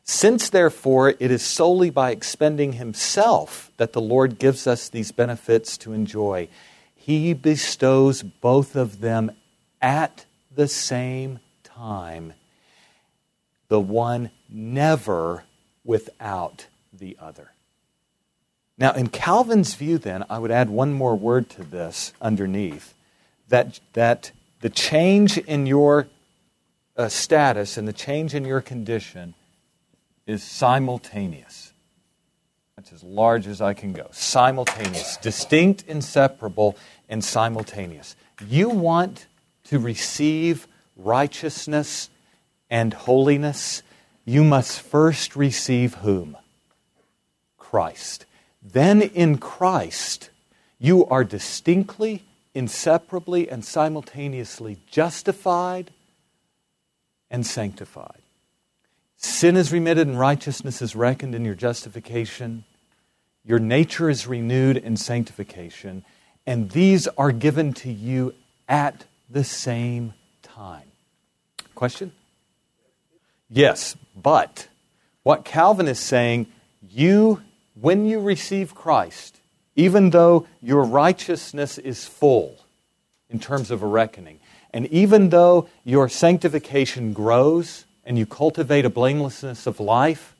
[0.05, 5.77] Since, therefore, it is solely by expending Himself that the Lord gives us these benefits
[5.79, 6.49] to enjoy,
[6.95, 9.33] He bestows both of them
[9.83, 12.33] at the same time,
[13.69, 15.45] the one never
[15.89, 17.53] without the other.
[18.77, 22.95] Now, in Calvin's view, then, I would add one more word to this underneath
[23.49, 26.07] that, that the change in your
[26.95, 29.33] uh, status and the change in your condition
[30.27, 31.73] is simultaneous.
[32.77, 34.09] That's as large as I can go.
[34.13, 36.77] Simultaneous, distinct, inseparable,
[37.09, 38.15] and simultaneous.
[38.47, 39.27] You want
[39.65, 42.11] to receive righteousness
[42.69, 43.83] and holiness,
[44.29, 46.37] you must first receive whom?
[47.57, 48.27] Christ.
[48.63, 50.31] then in Christ,
[50.79, 55.91] you are distinctly, inseparably, and simultaneously justified
[57.31, 58.23] and sanctified.
[59.17, 62.65] Sin is remitted and righteousness is reckoned in your justification.
[63.45, 66.05] Your nature is renewed in sanctification.
[66.47, 68.35] And these are given to you
[68.69, 70.91] at the same time.
[71.75, 72.13] Question?
[73.51, 74.69] Yes, but
[75.23, 76.47] what Calvin is saying,
[76.91, 77.43] you,
[77.81, 79.41] when you receive Christ,
[79.77, 82.57] even though your righteousness is full
[83.31, 84.41] in terms of a reckoning,
[84.73, 90.35] and even though your sanctification grows and you cultivate a blamelessness of life,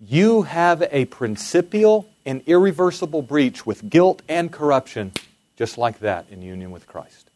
[0.00, 5.12] you have a principial and irreversible breach with guilt and corruption,
[5.56, 7.30] just like that in union with Christ.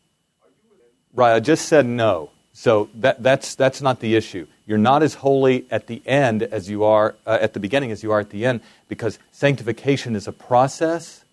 [1.12, 2.31] Right, I just said no.
[2.62, 4.46] So that, that's, that's not the issue.
[4.66, 8.05] You're not as holy at the end as you are uh, at the beginning as
[8.05, 11.25] you are at the end because sanctification is a process.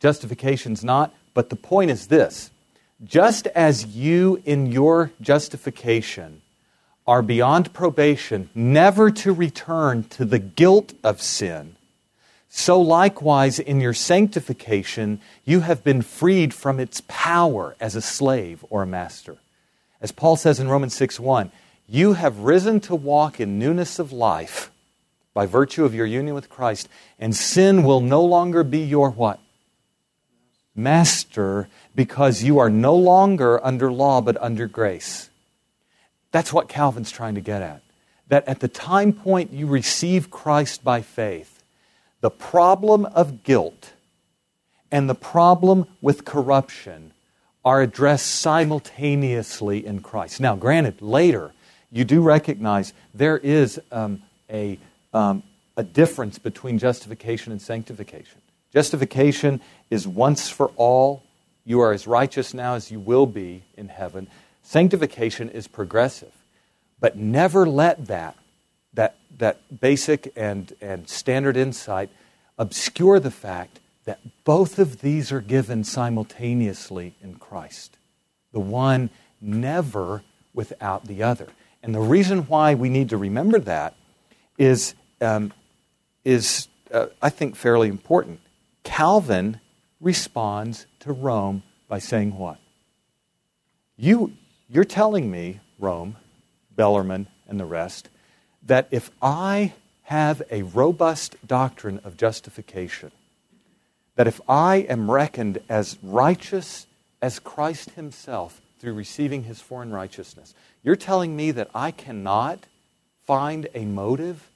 [0.00, 1.14] Justification's not.
[1.34, 2.50] But the point is this
[3.04, 6.42] just as you in your justification
[7.06, 11.76] are beyond probation, never to return to the guilt of sin,
[12.48, 18.64] so likewise in your sanctification, you have been freed from its power as a slave
[18.68, 19.36] or a master.
[20.00, 21.50] As Paul says in Romans 6 1,
[21.88, 24.70] you have risen to walk in newness of life
[25.34, 29.40] by virtue of your union with Christ, and sin will no longer be your what?
[30.74, 35.30] Master, because you are no longer under law but under grace.
[36.32, 37.82] That's what Calvin's trying to get at.
[38.28, 41.62] That at the time point you receive Christ by faith,
[42.20, 43.92] the problem of guilt
[44.90, 47.12] and the problem with corruption
[47.64, 50.40] are addressed simultaneously in Christ.
[50.40, 51.52] Now, granted, later
[51.90, 54.78] you do recognize there is um, a,
[55.12, 55.42] um,
[55.76, 58.40] a difference between justification and sanctification.
[58.72, 61.22] Justification is once for all.
[61.64, 64.28] You are as righteous now as you will be in heaven.
[64.62, 66.32] Sanctification is progressive.
[67.00, 68.36] But never let that,
[68.94, 72.10] that, that basic and, and standard insight
[72.58, 77.96] obscure the fact that both of these are given simultaneously in Christ.
[78.52, 79.10] The one
[79.40, 80.22] never
[80.54, 81.48] without the other.
[81.82, 83.94] And the reason why we need to remember that
[84.58, 85.52] is, um,
[86.24, 88.40] is uh, I think, fairly important.
[88.84, 89.60] Calvin
[90.00, 92.58] responds to Rome by saying what?
[93.96, 94.32] You,
[94.68, 96.16] you're telling me, Rome,
[96.74, 98.08] Bellarmine, and the rest,
[98.62, 103.12] that if I have a robust doctrine of justification,
[104.16, 106.86] that if I am reckoned as righteous
[107.22, 112.66] as Christ Himself through receiving His foreign righteousness, you're telling me that I cannot
[113.26, 114.50] find a motive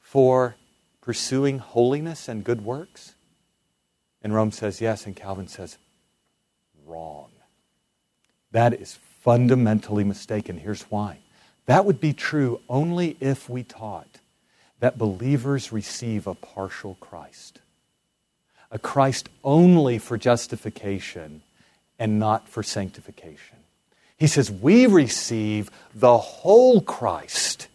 [0.00, 0.56] for
[1.00, 3.14] pursuing holiness and good works?
[4.22, 5.78] And Rome says yes, and Calvin says
[6.84, 7.30] wrong.
[8.50, 10.58] That is fundamentally mistaken.
[10.58, 11.18] Here's why.
[11.66, 14.20] That would be true only if we taught
[14.80, 17.60] that believers receive a partial Christ,
[18.70, 21.42] a Christ only for justification
[21.98, 23.58] and not for sanctification.
[24.16, 27.68] He says, We receive the whole Christ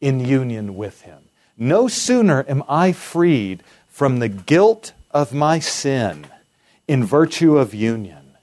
[0.00, 1.18] in union with Him.
[1.56, 6.26] No sooner am I freed from the guilt of my sin
[6.86, 8.34] in virtue of union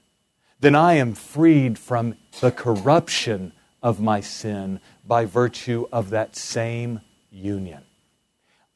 [0.60, 7.00] than I am freed from the corruption of my sin by virtue of that same
[7.30, 7.82] union.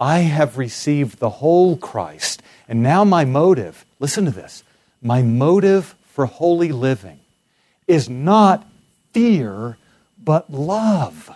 [0.01, 4.63] I have received the whole Christ, and now my motive, listen to this,
[5.03, 7.21] my motive for holy living
[7.87, 8.67] is not
[9.13, 9.77] fear,
[10.23, 11.31] but love.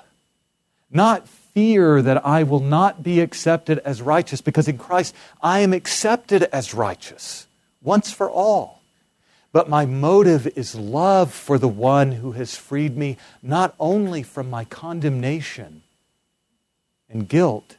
[0.90, 5.72] Not fear that I will not be accepted as righteous, because in Christ I am
[5.72, 7.46] accepted as righteous
[7.82, 8.82] once for all.
[9.52, 14.48] But my motive is love for the one who has freed me not only from
[14.48, 15.82] my condemnation
[17.10, 17.76] and guilt,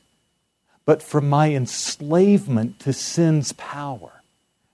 [0.86, 4.22] but from my enslavement to sin's power.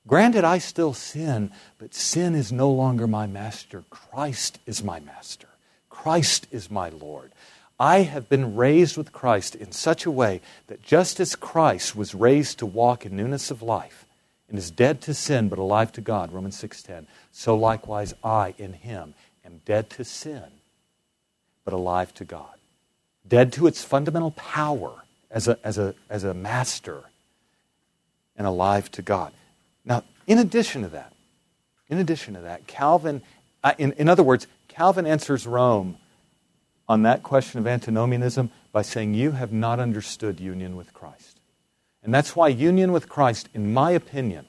[0.07, 3.83] Granted, I still sin, but sin is no longer my master.
[3.89, 5.47] Christ is my master.
[5.89, 7.31] Christ is my Lord.
[7.79, 12.15] I have been raised with Christ in such a way that just as Christ was
[12.15, 14.05] raised to walk in newness of life
[14.49, 18.73] and is dead to sin but alive to God, Romans 6:10, so likewise I in
[18.73, 19.13] him
[19.45, 20.51] am dead to sin
[21.63, 22.55] but alive to God.
[23.27, 27.03] Dead to its fundamental power as a, as a, as a master
[28.35, 29.33] and alive to God.
[29.85, 31.13] Now, in addition to that,
[31.87, 33.21] in addition to that, Calvin,
[33.63, 35.97] uh, in, in other words, Calvin answers Rome
[36.87, 41.39] on that question of antinomianism by saying, You have not understood union with Christ.
[42.03, 44.47] And that's why union with Christ, in my opinion,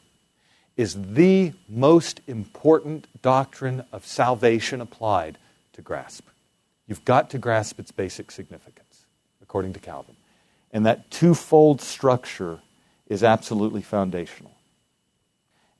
[0.76, 5.36] is the most important doctrine of salvation applied
[5.72, 6.26] to grasp.
[6.86, 9.04] You've got to grasp its basic significance,
[9.42, 10.16] according to Calvin.
[10.72, 12.60] And that twofold structure
[13.08, 14.52] is absolutely foundational.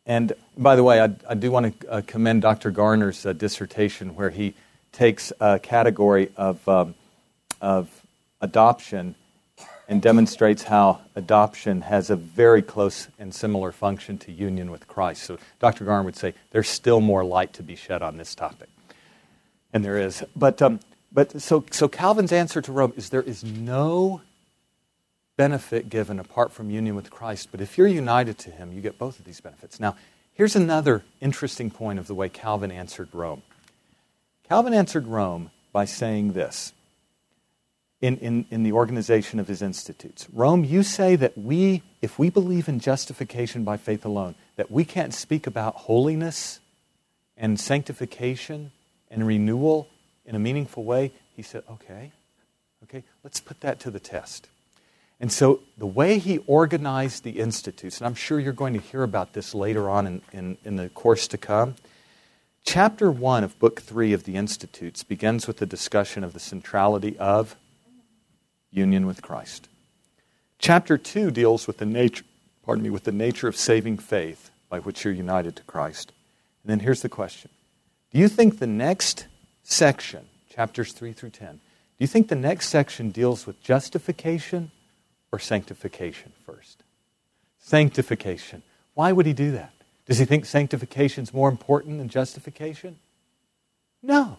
[0.05, 2.71] And by the way, I, I do want to uh, commend Dr.
[2.71, 4.55] Garner's uh, dissertation where he
[4.93, 6.95] takes a category of, um,
[7.61, 7.89] of
[8.41, 9.15] adoption
[9.89, 15.25] and demonstrates how adoption has a very close and similar function to union with Christ.
[15.25, 15.85] So Dr.
[15.85, 18.69] Garner would say there's still more light to be shed on this topic.
[19.73, 20.25] And there is.
[20.35, 20.81] But, um,
[21.13, 24.23] but so, so Calvin's answer to Rome is there is no
[25.41, 27.49] benefit given apart from union with Christ.
[27.51, 29.81] But if you're united to him, you get both of these benefits.
[29.81, 29.97] Now,
[30.35, 33.41] here's another interesting point of the way Calvin answered Rome.
[34.51, 36.75] Calvin answered Rome by saying this
[38.03, 42.29] in, in, in the organization of his institutes Rome, you say that we, if we
[42.29, 46.61] believe in justification by faith alone, that we can't speak about holiness
[47.39, 48.73] and sanctification
[49.11, 49.89] and renewal
[50.27, 51.13] in a meaningful way.
[51.35, 52.13] He said, okay,
[52.85, 54.47] okay, let's put that to the test.
[55.21, 59.03] And so the way he organized the institutes, and I'm sure you're going to hear
[59.03, 61.77] about this later on in, in, in, the course to come.
[62.65, 67.19] Chapter 1 of Book 3 of the Institutes begins with the discussion of the centrality
[67.19, 67.55] of
[68.71, 69.69] union with Christ.
[70.59, 72.25] Chapter 2 deals with the nature,
[72.65, 76.13] pardon me, with the nature of saving faith by which you're united to Christ.
[76.63, 77.51] And then here's the question.
[78.11, 79.27] Do you think the next
[79.65, 81.61] section, chapters 3 through 10, do
[81.99, 84.71] you think the next section deals with justification
[85.33, 86.83] or sanctification first?
[87.59, 88.63] Sanctification.
[88.95, 89.73] Why would he do that?
[90.07, 92.97] Does he think sanctification is more important than justification?
[94.03, 94.39] No.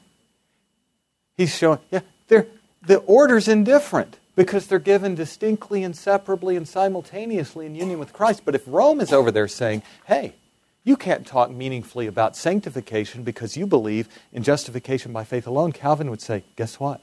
[1.37, 2.47] He's showing, yeah, they're,
[2.81, 8.43] the order's indifferent because they're given distinctly and separately and simultaneously in union with Christ.
[8.43, 10.35] But if Rome is over there saying, hey,
[10.83, 16.09] you can't talk meaningfully about sanctification because you believe in justification by faith alone, Calvin
[16.09, 17.01] would say, guess what?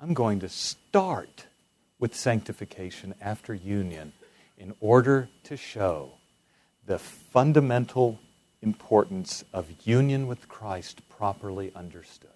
[0.00, 1.46] I'm going to start
[2.00, 4.12] with sanctification after union
[4.58, 6.10] in order to show
[6.86, 8.18] the fundamental
[8.62, 12.30] importance of union with Christ properly understood.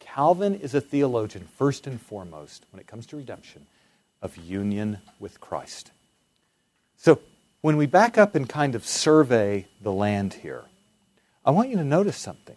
[0.00, 3.66] Calvin is a theologian, first and foremost, when it comes to redemption,
[4.20, 5.92] of union with Christ.
[6.96, 7.20] So,
[7.60, 10.64] when we back up and kind of survey the land here,
[11.44, 12.56] I want you to notice something.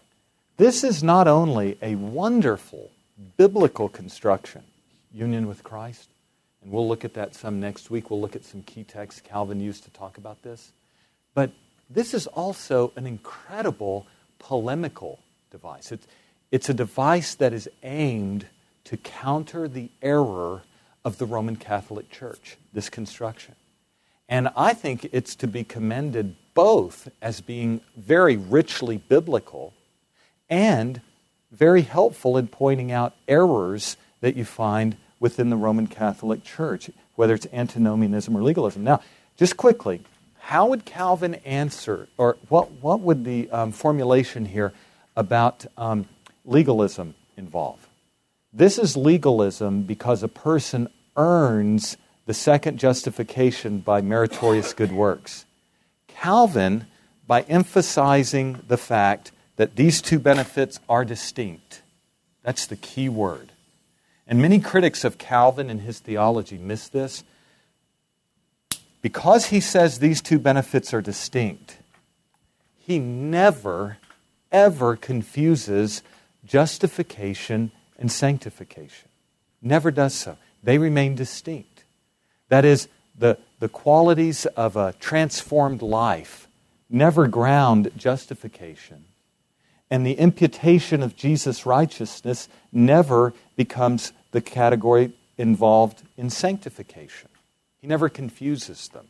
[0.57, 2.91] This is not only a wonderful
[3.38, 4.63] biblical construction,
[5.13, 6.11] union with Christ,
[6.62, 8.09] and we'll look at that some next week.
[8.09, 10.72] We'll look at some key texts Calvin used to talk about this.
[11.34, 11.51] But
[11.89, 14.07] this is also an incredible
[14.39, 15.91] polemical device.
[15.91, 16.07] It's,
[16.51, 18.45] it's a device that is aimed
[18.86, 20.64] to counter the error
[21.03, 23.55] of the Roman Catholic Church, this construction.
[24.30, 29.74] And I think it's to be commended both as being very richly biblical
[30.49, 31.01] and
[31.51, 37.34] very helpful in pointing out errors that you find within the Roman Catholic Church, whether
[37.34, 38.84] it's antinomianism or legalism.
[38.84, 38.99] Now,
[39.38, 40.01] just quickly,
[40.39, 44.74] how would Calvin answer, or what, what would the um, formulation here
[45.15, 46.07] about um,
[46.43, 47.88] legalism involve?
[48.51, 51.95] This is legalism because a person earns
[52.26, 55.45] the second justification by meritorious good works.
[56.07, 56.88] Calvin,
[57.28, 61.84] by emphasizing the fact that these two benefits are distinct,
[62.41, 63.50] that's the key word.
[64.32, 67.25] And many critics of Calvin and his theology miss this.
[69.01, 71.77] Because he says these two benefits are distinct,
[72.77, 73.97] he never,
[74.49, 76.01] ever confuses
[76.45, 79.09] justification and sanctification.
[79.61, 80.38] Never does so.
[80.63, 81.84] They remain distinct.
[82.47, 86.47] That is, the, the qualities of a transformed life
[86.89, 89.03] never ground justification
[89.91, 97.29] and the imputation of Jesus' righteousness never becomes the category involved in sanctification.
[97.79, 99.07] He never confuses them.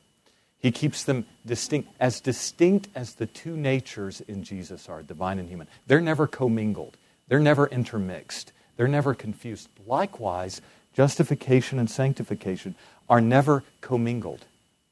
[0.60, 5.50] He keeps them distinct, as distinct as the two natures in Jesus are, divine and
[5.50, 5.68] human.
[5.88, 6.98] They're never commingled,
[7.28, 9.70] they're never intermixed, they're never confused.
[9.88, 10.62] Likewise,
[10.94, 12.76] justification and sanctification
[13.10, 14.46] are never commingled,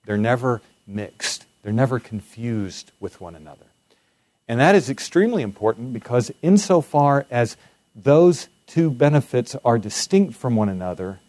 [0.06, 3.66] they're never mixed, they're never confused with one another.
[4.48, 7.56] And that is extremely important because, insofar as
[7.96, 11.20] those two benefits are distinct from one another,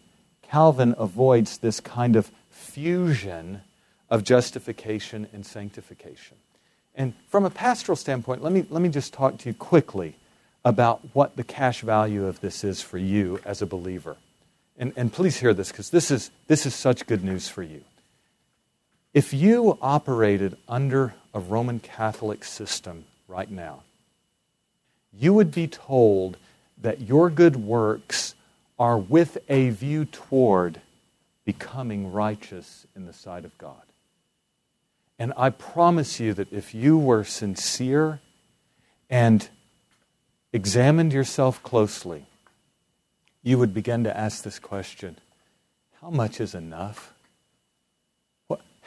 [0.43, 3.61] Calvin avoids this kind of fusion
[4.09, 6.37] of justification and sanctification.
[6.93, 10.15] And from a pastoral standpoint, let me, let me just talk to you quickly
[10.63, 14.17] about what the cash value of this is for you as a believer.
[14.77, 17.81] And, and please hear this because this is, this is such good news for you.
[19.13, 23.83] If you operated under a Roman Catholic system right now,
[25.11, 26.37] you would be told
[26.81, 28.35] that your good works
[28.77, 30.81] are with a view toward
[31.45, 33.81] becoming righteous in the sight of God.
[35.19, 38.19] And I promise you that if you were sincere
[39.09, 39.47] and
[40.51, 42.25] examined yourself closely,
[43.43, 45.17] you would begin to ask this question
[46.01, 47.13] How much is enough?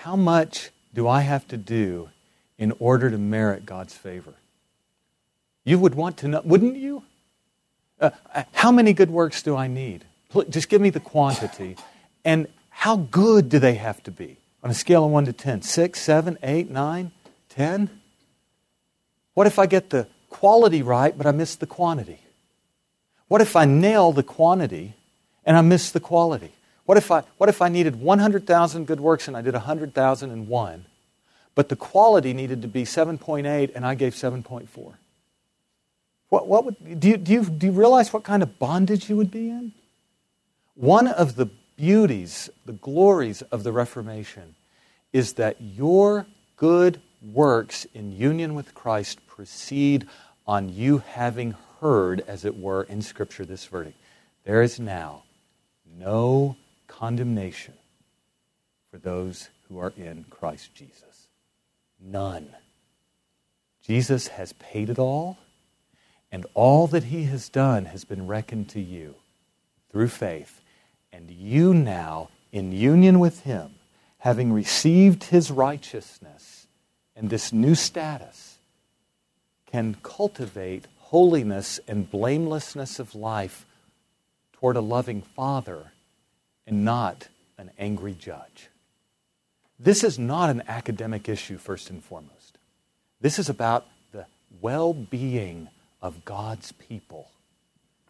[0.05, 2.11] How much do I have to do
[2.59, 4.35] in order to merit God's favor?
[5.65, 7.05] You would want to know, wouldn't you?
[8.01, 8.11] Uh,
[8.53, 10.05] how many good works do I need?
[10.49, 11.77] Just give me the quantity.
[12.25, 14.39] And how good do they have to be?
[14.63, 17.13] On a scale of 1 to 10, 6, 7, 8, 9,
[17.51, 18.01] 10?
[19.35, 22.19] What if I get the quality right, but I miss the quantity?
[23.29, 24.95] What if I nail the quantity
[25.45, 26.53] and I miss the quality?
[26.85, 30.85] What if I, what if I needed 100,000 good works and I did 100,001,
[31.55, 34.95] but the quality needed to be 7.8 and I gave 7.4?
[36.35, 39.16] What, what would, do, you, do, you, do you realize what kind of bondage you
[39.16, 39.70] would be in?
[40.74, 44.57] One of the beauties, the glories of the Reformation
[45.12, 46.26] is that your
[46.57, 50.09] good works in union with Christ proceed
[50.45, 53.97] on you having heard, as it were, in Scripture this verdict.
[54.43, 55.22] There is now
[55.97, 56.57] no
[56.89, 57.74] condemnation
[58.91, 61.28] for those who are in Christ Jesus.
[62.01, 62.49] None.
[63.87, 65.39] Jesus has paid it all,
[66.35, 69.14] and all that he has done has been reckoned to you
[69.93, 70.61] through faith.
[71.12, 73.76] And you now, in union with him,
[74.18, 76.66] having received his righteousness
[77.14, 78.59] and this new status,
[79.66, 83.64] can cultivate holiness and blamelessness of life
[84.55, 85.93] toward a loving Father
[86.66, 87.28] and not
[87.59, 88.70] an angry judge.
[89.78, 92.59] This is not an academic issue, first and foremost.
[93.20, 94.26] This is about the
[94.61, 95.68] well being
[96.05, 97.31] of God's people.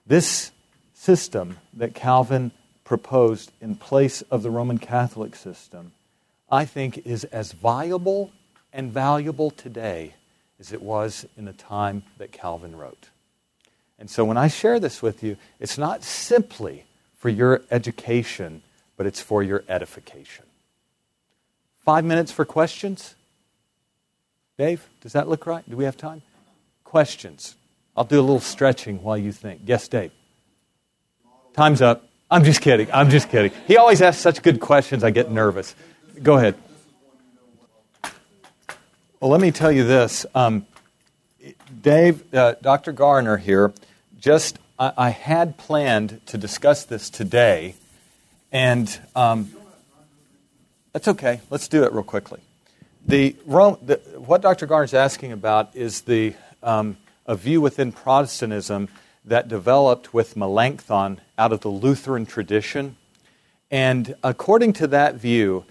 [0.04, 0.50] This
[0.94, 2.50] system that Calvin
[2.82, 5.92] proposed in place of the Roman Catholic system,
[6.50, 8.32] I think is as viable
[8.72, 10.14] and valuable today
[10.58, 13.10] as it was in the time that Calvin wrote.
[13.96, 16.84] And so when I share this with you, it's not simply
[17.16, 18.62] for your education,
[18.96, 20.44] but it's for your edification.
[21.84, 23.14] Five minutes for questions?
[24.58, 25.68] Dave, does that look right?
[25.70, 26.22] Do we have time?
[26.82, 27.54] Questions.
[27.96, 29.62] I'll do a little stretching while you think.
[29.64, 30.10] Yes, Dave.
[31.54, 32.08] Time's up.
[32.30, 32.88] I'm just kidding.
[32.92, 33.52] I'm just kidding.
[33.68, 35.74] He always asks such good questions, I get nervous.
[36.22, 36.56] Go ahead.
[39.20, 40.26] Well, let me tell you this.
[40.34, 40.66] Um,
[41.80, 42.92] Dave, uh, Dr.
[42.92, 43.72] Garner here,
[44.18, 47.74] just I, I, had planned to discuss this today,
[48.50, 49.50] and um,
[50.92, 51.40] that's okay.
[51.50, 52.40] Let's do it real quickly.
[53.06, 54.66] The, the, what Dr.
[54.66, 58.88] Garner is asking about is the um, a view within Protestantism
[59.24, 62.96] that developed with Melanchthon out of the Lutheran tradition.
[63.70, 65.64] And according to that view,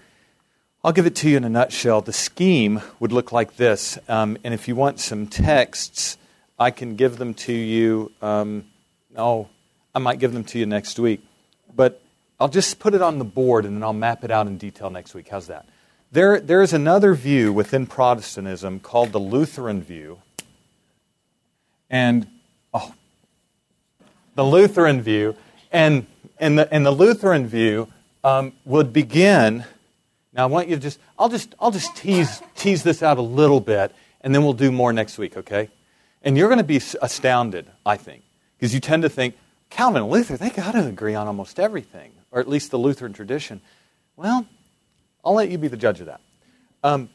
[0.82, 2.02] I'll give it to you in a nutshell.
[2.02, 3.98] The scheme would look like this.
[4.08, 6.18] Um, and if you want some texts,
[6.58, 8.12] I can give them to you.
[8.20, 8.66] Um,
[9.16, 9.48] oh,
[9.94, 11.22] I might give them to you next week.
[11.74, 12.02] But
[12.38, 14.90] I'll just put it on the board and then I'll map it out in detail
[14.90, 15.28] next week.
[15.28, 15.66] How's that?
[16.12, 20.20] There, there is another view within Protestantism called the Lutheran view.
[21.90, 22.26] And,
[22.72, 22.94] oh,
[24.34, 25.36] the Lutheran view.
[25.70, 26.06] And,
[26.38, 27.88] and, the, and the Lutheran view
[28.22, 29.64] um, would begin.
[30.32, 33.22] Now, I want you to just, I'll just, I'll just tease, tease this out a
[33.22, 35.68] little bit, and then we'll do more next week, okay?
[36.22, 38.22] And you're going to be astounded, I think,
[38.56, 39.36] because you tend to think,
[39.70, 43.12] Calvin and Luther, they got to agree on almost everything, or at least the Lutheran
[43.12, 43.60] tradition.
[44.16, 44.46] Well,
[45.24, 46.20] I'll let you be the judge of that.
[46.82, 47.10] Um,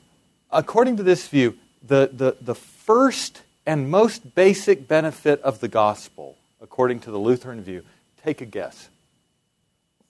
[0.51, 6.35] according to this view, the, the, the first and most basic benefit of the gospel
[6.59, 7.83] according to the Lutheran view?
[8.25, 8.89] Take a guess.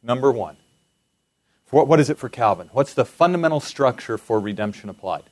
[0.01, 0.55] Number one.
[1.70, 2.70] What, what is it for Calvin?
[2.72, 5.24] What's the fundamental structure for redemption applied?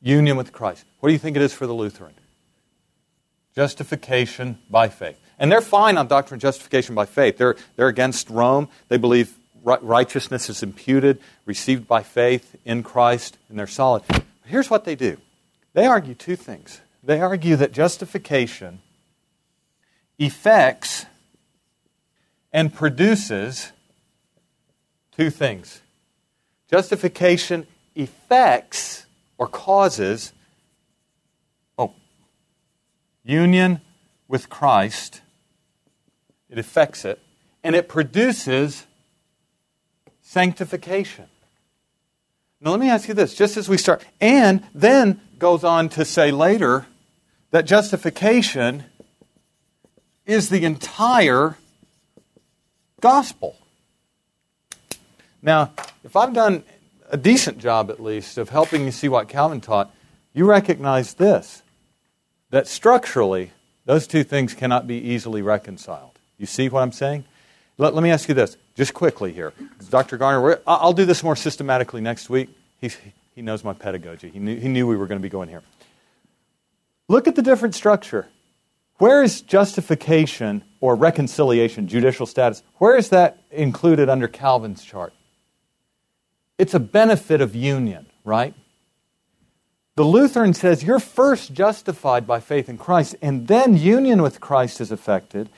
[0.00, 0.84] Union with Christ.
[1.00, 2.14] What do you think it is for the Lutheran?
[3.56, 5.18] Justification by faith.
[5.36, 7.36] And they're fine on doctrine of justification by faith.
[7.36, 8.68] They're, they're against Rome.
[8.86, 14.04] They believe righteousness is imputed, received by faith in Christ, and they're solid.
[14.06, 15.16] But here's what they do
[15.72, 16.80] they argue two things.
[17.06, 18.80] They argue that justification
[20.18, 21.04] effects
[22.50, 23.72] and produces
[25.16, 25.82] two things.
[26.70, 29.04] Justification effects
[29.36, 30.32] or causes
[31.76, 31.92] oh
[33.22, 33.80] union
[34.26, 35.20] with Christ
[36.48, 37.20] it affects it
[37.62, 38.86] and it produces
[40.22, 41.26] sanctification.
[42.60, 46.04] Now, let me ask you this just as we start, and then goes on to
[46.04, 46.86] say later
[47.54, 48.82] that justification
[50.26, 51.56] is the entire
[53.00, 53.56] gospel.
[55.40, 55.70] Now,
[56.02, 56.64] if I've done
[57.10, 59.94] a decent job at least of helping you see what Calvin taught,
[60.32, 61.62] you recognize this
[62.50, 63.52] that structurally,
[63.84, 66.18] those two things cannot be easily reconciled.
[66.38, 67.24] You see what I'm saying?
[67.78, 69.52] Let, let me ask you this, just quickly here.
[69.90, 70.16] Dr.
[70.16, 72.48] Garner, I'll do this more systematically next week.
[72.80, 72.98] He's,
[73.36, 75.62] he knows my pedagogy, he knew, he knew we were going to be going here.
[77.08, 78.28] Look at the different structure.
[78.98, 85.12] Where is justification or reconciliation, judicial status, where is that included under Calvin's chart?
[86.58, 88.54] It's a benefit of union, right?
[89.96, 94.80] The Lutheran says you're first justified by faith in Christ, and then union with Christ
[94.80, 95.48] is effected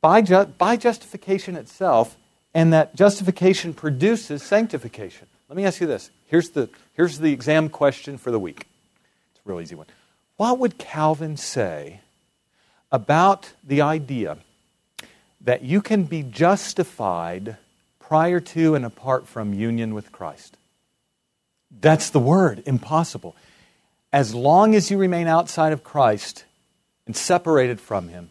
[0.00, 2.16] by, ju- by justification itself,
[2.54, 5.26] and that justification produces sanctification.
[5.48, 6.10] Let me ask you this.
[6.26, 8.66] Here's the, here's the exam question for the week.
[9.32, 9.86] It's a real easy one.
[10.38, 12.00] What would Calvin say
[12.90, 14.38] about the idea
[15.42, 17.58] that you can be justified
[18.00, 20.56] prior to and apart from union with Christ?
[21.70, 23.36] That's the word, impossible
[24.12, 26.44] as long as you remain outside of Christ
[27.06, 28.30] and separated from Him,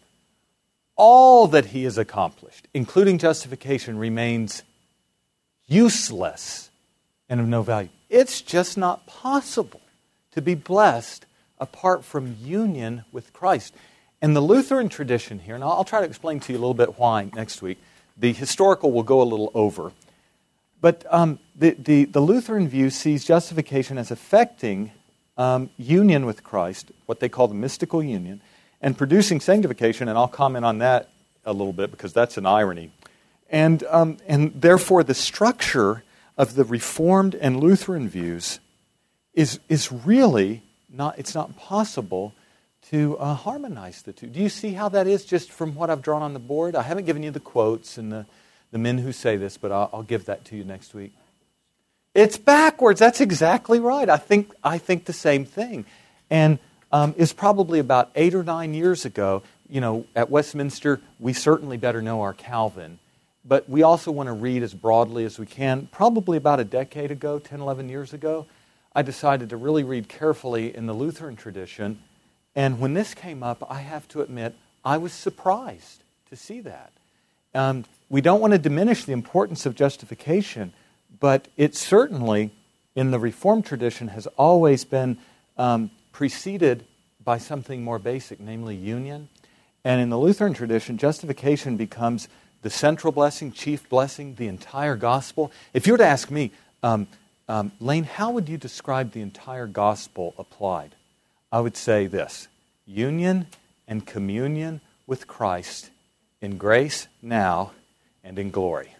[0.96, 4.62] all that He has accomplished, including justification, remains
[5.66, 6.70] useless
[7.28, 7.90] and of no value.
[8.08, 9.82] It's just not possible
[10.32, 11.26] to be blessed
[11.60, 13.74] apart from union with Christ.
[14.20, 16.98] And the Lutheran tradition here, and I'll try to explain to you a little bit
[16.98, 17.78] why next week.
[18.16, 19.92] The historical will go a little over.
[20.80, 24.90] But um, the, the, the Lutheran view sees justification as affecting
[25.36, 28.40] um, union with Christ, what they call the mystical union,
[28.80, 31.10] and producing sanctification, and I'll comment on that
[31.44, 32.90] a little bit because that's an irony.
[33.50, 36.02] And, um, and therefore, the structure
[36.36, 38.60] of the Reformed and Lutheran views
[39.34, 42.34] is, is really not, it's not possible
[42.90, 44.26] to uh, harmonize the two.
[44.26, 46.74] Do you see how that is just from what I've drawn on the board?
[46.74, 48.26] I haven't given you the quotes and the,
[48.70, 51.12] the men who say this, but I'll, I'll give that to you next week.
[52.14, 52.98] It's backwards.
[52.98, 54.08] That's exactly right.
[54.08, 55.84] I think, I think the same thing.
[56.30, 56.58] And
[56.90, 59.42] um, it's probably about eight or nine years ago.
[59.68, 62.98] You know, at Westminster, we certainly better know our Calvin,
[63.44, 65.88] but we also want to read as broadly as we can.
[65.92, 68.46] Probably about a decade ago, 10, 11 years ago,
[68.94, 72.00] I decided to really read carefully in the Lutheran tradition.
[72.54, 76.92] And when this came up, I have to admit, I was surprised to see that.
[77.54, 80.72] Um, we don't want to diminish the importance of justification,
[81.20, 82.50] but it certainly,
[82.94, 85.18] in the Reformed tradition, has always been
[85.56, 86.84] um, preceded
[87.24, 89.28] by something more basic, namely union.
[89.84, 92.28] And in the Lutheran tradition, justification becomes
[92.62, 95.52] the central blessing, chief blessing, the entire gospel.
[95.72, 96.50] If you were to ask me,
[96.82, 97.06] um,
[97.48, 100.94] um, Lane, how would you describe the entire gospel applied?
[101.50, 102.48] I would say this
[102.86, 103.46] union
[103.86, 105.90] and communion with Christ
[106.40, 107.72] in grace now
[108.22, 108.94] and in glory.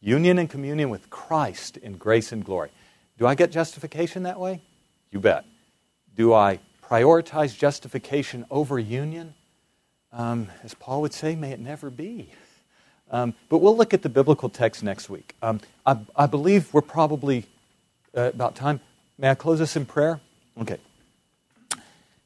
[0.00, 2.70] Union and communion with Christ in grace and glory.
[3.18, 4.60] Do I get justification that way?
[5.10, 5.44] You bet.
[6.16, 9.34] Do I prioritize justification over union?
[10.12, 12.32] Um, as Paul would say, may it never be.
[13.10, 15.34] Um, but we'll look at the biblical text next week.
[15.42, 17.46] Um, I, I, believe we're probably
[18.16, 18.80] uh, about time.
[19.18, 20.20] May I close us in prayer?
[20.60, 20.78] Okay.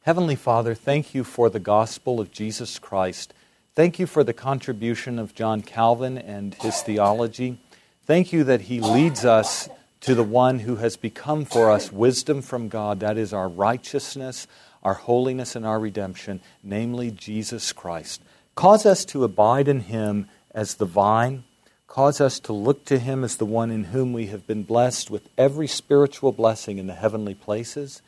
[0.03, 3.33] Heavenly Father, thank you for the gospel of Jesus Christ.
[3.75, 7.59] Thank you for the contribution of John Calvin and his theology.
[8.05, 9.71] Thank you that he leads us
[10.03, 13.01] to the one who has become for us wisdom from God.
[13.01, 14.47] That is our righteousness,
[14.83, 18.21] our holiness, and our redemption, namely Jesus Christ.
[18.55, 21.45] Cause us to abide in him as the vine.
[21.87, 25.11] Cause us to look to him as the one in whom we have been blessed
[25.11, 28.01] with every spiritual blessing in the heavenly places.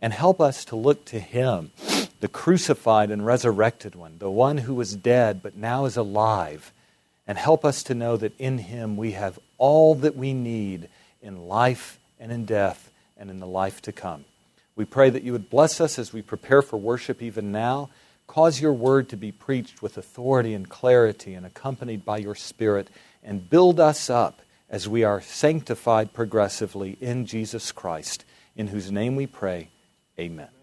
[0.00, 1.70] And help us to look to him
[2.20, 6.72] the crucified and resurrected one, the one who was dead but now is alive,
[7.26, 10.88] and help us to know that in him we have all that we need
[11.20, 14.24] in life and in death and in the life to come.
[14.76, 17.90] We pray that you would bless us as we prepare for worship even now.
[18.26, 22.88] Cause your word to be preached with authority and clarity and accompanied by your spirit,
[23.22, 28.24] and build us up as we are sanctified progressively in Jesus Christ,
[28.56, 29.68] in whose name we pray.
[30.18, 30.55] Amen.